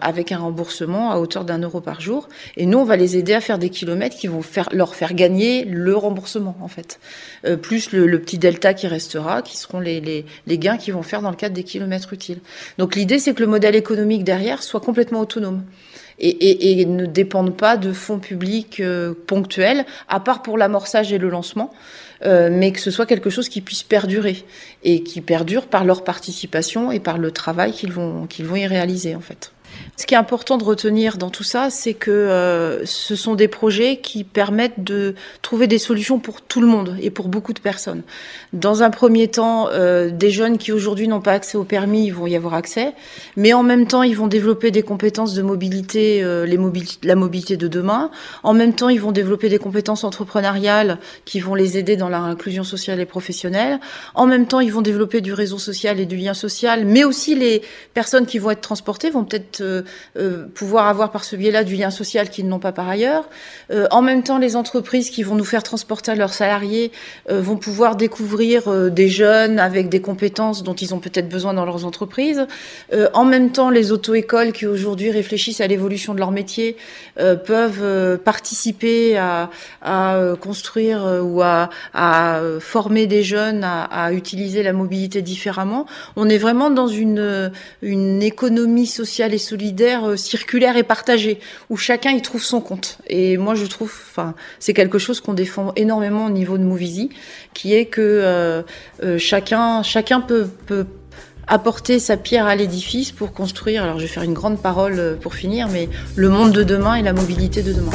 avec 0.00 0.32
un 0.32 0.38
remboursement 0.38 1.12
à 1.12 1.18
hauteur 1.18 1.44
d'un 1.44 1.58
euro 1.58 1.80
par 1.80 2.00
jour. 2.00 2.28
Et 2.56 2.66
nous, 2.66 2.78
on 2.78 2.84
va 2.84 2.96
les 2.96 3.16
aider 3.16 3.34
à 3.34 3.40
faire 3.40 3.58
des 3.58 3.70
kilomètres 3.70 4.16
qui 4.16 4.26
vont 4.26 4.42
leur 4.72 4.94
faire 4.94 5.14
gagner 5.14 5.64
le 5.64 5.96
remboursement, 5.96 6.56
en 6.60 6.68
fait. 6.68 6.98
plus 7.62 7.92
le, 7.92 8.20
petit 8.20 8.38
delta 8.38 8.74
qui 8.74 8.86
restera, 8.86 9.42
qui 9.42 9.56
seront 9.56 9.80
les, 9.80 10.00
les, 10.46 10.58
gains 10.58 10.76
qu'ils 10.76 10.94
vont 10.94 11.02
faire 11.02 11.22
dans 11.22 11.30
le 11.30 11.36
cadre 11.36 11.54
des 11.54 11.64
kilomètres 11.64 12.12
utiles. 12.12 12.40
Donc 12.78 12.96
l'idée, 12.96 13.18
c'est 13.18 13.34
que 13.34 13.40
le 13.40 13.46
modèle 13.48 13.76
économique 13.76 14.24
derrière 14.24 14.62
soit 14.62 14.80
complètement 14.80 15.20
autonome 15.20 15.64
et, 16.18 16.84
ne 16.86 17.06
dépendent 17.06 17.56
pas 17.56 17.76
de 17.76 17.92
fonds 17.92 18.18
publics 18.18 18.80
euh, 18.80 19.14
ponctuels, 19.26 19.84
à 20.08 20.20
part 20.20 20.42
pour 20.42 20.58
l'amorçage 20.58 21.12
et 21.12 21.18
le 21.18 21.28
lancement, 21.28 21.72
euh, 22.24 22.48
mais 22.50 22.72
que 22.72 22.80
ce 22.80 22.90
soit 22.90 23.06
quelque 23.06 23.30
chose 23.30 23.48
qui 23.48 23.60
puisse 23.60 23.82
perdurer 23.82 24.44
et 24.82 25.02
qui 25.02 25.20
perdure 25.20 25.66
par 25.66 25.84
leur 25.84 26.04
participation 26.04 26.90
et 26.90 27.00
par 27.00 27.18
le 27.18 27.30
travail 27.30 27.72
qu'ils 27.72 27.92
vont, 27.92 28.26
qu'ils 28.26 28.46
vont 28.46 28.56
y 28.56 28.66
réaliser 28.66 29.14
en 29.14 29.20
fait. 29.20 29.52
Ce 29.98 30.04
qui 30.04 30.12
est 30.12 30.18
important 30.18 30.58
de 30.58 30.64
retenir 30.64 31.16
dans 31.16 31.30
tout 31.30 31.42
ça, 31.42 31.70
c'est 31.70 31.94
que 31.94 32.10
euh, 32.10 32.84
ce 32.84 33.16
sont 33.16 33.34
des 33.34 33.48
projets 33.48 33.96
qui 33.96 34.24
permettent 34.24 34.84
de 34.84 35.14
trouver 35.40 35.66
des 35.66 35.78
solutions 35.78 36.18
pour 36.18 36.42
tout 36.42 36.60
le 36.60 36.66
monde 36.66 36.96
et 37.00 37.10
pour 37.10 37.28
beaucoup 37.28 37.54
de 37.54 37.60
personnes. 37.60 38.02
Dans 38.52 38.82
un 38.82 38.90
premier 38.90 39.28
temps, 39.28 39.68
euh, 39.70 40.10
des 40.10 40.30
jeunes 40.30 40.58
qui 40.58 40.70
aujourd'hui 40.70 41.08
n'ont 41.08 41.22
pas 41.22 41.32
accès 41.32 41.56
au 41.56 41.64
permis, 41.64 42.06
ils 42.06 42.12
vont 42.12 42.26
y 42.26 42.36
avoir 42.36 42.52
accès, 42.52 42.92
mais 43.36 43.54
en 43.54 43.62
même 43.62 43.86
temps, 43.86 44.02
ils 44.02 44.16
vont 44.16 44.26
développer 44.26 44.70
des 44.70 44.82
compétences 44.82 45.32
de 45.32 45.40
mobilité, 45.40 46.22
euh, 46.22 46.46
la 47.02 47.14
mobilité 47.14 47.56
de 47.56 47.66
demain. 47.66 48.10
En 48.42 48.52
même 48.52 48.74
temps, 48.74 48.90
ils 48.90 49.00
vont 49.00 49.12
développer 49.12 49.48
des 49.48 49.58
compétences 49.58 50.04
entrepreneuriales 50.04 50.98
qui 51.24 51.40
vont 51.40 51.54
les 51.54 51.78
aider 51.78 51.96
dans 51.96 52.10
leur 52.10 52.22
inclusion 52.22 52.64
sociale 52.64 53.00
et 53.00 53.06
professionnelle. 53.06 53.80
En 54.14 54.26
même 54.26 54.46
temps, 54.46 54.60
ils 54.60 54.72
vont 54.72 54.82
développer 54.82 55.22
du 55.22 55.32
réseau 55.32 55.58
social 55.58 56.00
et 56.00 56.06
du 56.06 56.16
lien 56.16 56.34
social, 56.34 56.84
mais 56.84 57.04
aussi 57.04 57.34
les 57.34 57.62
personnes 57.94 58.26
qui 58.26 58.38
vont 58.38 58.50
être 58.50 58.60
transportées 58.60 59.08
vont 59.08 59.24
peut-être 59.24 59.62
pouvoir 60.54 60.86
avoir 60.86 61.10
par 61.10 61.24
ce 61.24 61.36
biais-là 61.36 61.64
du 61.64 61.76
lien 61.76 61.90
social 61.90 62.30
qu'ils 62.30 62.48
n'ont 62.48 62.58
pas 62.58 62.72
par 62.72 62.88
ailleurs. 62.88 63.28
Euh, 63.70 63.86
en 63.90 64.02
même 64.02 64.22
temps, 64.22 64.38
les 64.38 64.56
entreprises 64.56 65.10
qui 65.10 65.22
vont 65.22 65.34
nous 65.34 65.44
faire 65.44 65.62
transporter 65.62 66.14
leurs 66.14 66.34
salariés 66.34 66.92
vont 67.28 67.56
pouvoir 67.56 67.96
découvrir 67.96 68.90
des 68.90 69.08
jeunes 69.08 69.58
avec 69.58 69.88
des 69.88 70.00
compétences 70.00 70.62
dont 70.62 70.74
ils 70.74 70.94
ont 70.94 70.98
peut-être 70.98 71.28
besoin 71.28 71.54
dans 71.54 71.64
leurs 71.64 71.84
entreprises. 71.84 72.46
en 73.14 73.24
même 73.24 73.50
temps, 73.50 73.70
les 73.70 73.92
auto-écoles 73.92 74.52
qui 74.52 74.66
aujourd'hui 74.66 75.10
réfléchissent 75.10 75.60
à 75.60 75.66
l'évolution 75.66 76.14
de 76.14 76.20
leur 76.20 76.30
métier 76.30 76.76
peuvent 77.16 78.18
participer 78.18 79.16
à, 79.16 79.50
construire 80.40 81.20
ou 81.22 81.42
à, 81.42 81.70
former 82.60 83.06
des 83.06 83.22
jeunes 83.22 83.64
à, 83.64 84.12
utiliser 84.12 84.62
la 84.62 84.72
mobilité 84.72 85.22
différemment. 85.22 85.86
On 86.16 86.28
est 86.28 86.38
vraiment 86.38 86.70
dans 86.70 86.88
une, 86.88 87.50
une 87.82 88.22
économie 88.22 88.86
sociale 88.86 89.34
et 89.34 89.38
solidaire, 89.38 89.55
euh, 89.58 90.16
circulaire 90.16 90.76
et 90.76 90.82
partagé, 90.82 91.38
où 91.70 91.76
chacun 91.76 92.10
y 92.10 92.22
trouve 92.22 92.42
son 92.42 92.60
compte. 92.60 92.98
Et 93.06 93.36
moi, 93.36 93.54
je 93.54 93.66
trouve, 93.66 93.92
c'est 94.58 94.74
quelque 94.74 94.98
chose 94.98 95.20
qu'on 95.20 95.34
défend 95.34 95.72
énormément 95.76 96.26
au 96.26 96.30
niveau 96.30 96.58
de 96.58 96.64
Movizy, 96.64 97.10
qui 97.54 97.74
est 97.74 97.86
que 97.86 98.00
euh, 98.00 98.62
euh, 99.02 99.18
chacun, 99.18 99.82
chacun 99.82 100.20
peut, 100.20 100.48
peut 100.66 100.86
apporter 101.46 101.98
sa 101.98 102.16
pierre 102.16 102.46
à 102.46 102.56
l'édifice 102.56 103.12
pour 103.12 103.32
construire, 103.32 103.82
alors 103.84 103.98
je 103.98 104.02
vais 104.02 104.08
faire 104.08 104.24
une 104.24 104.34
grande 104.34 104.60
parole 104.60 105.16
pour 105.20 105.34
finir, 105.34 105.68
mais 105.68 105.88
le 106.16 106.28
monde 106.28 106.52
de 106.52 106.64
demain 106.64 106.96
et 106.96 107.02
la 107.02 107.12
mobilité 107.12 107.62
de 107.62 107.72
demain. 107.72 107.92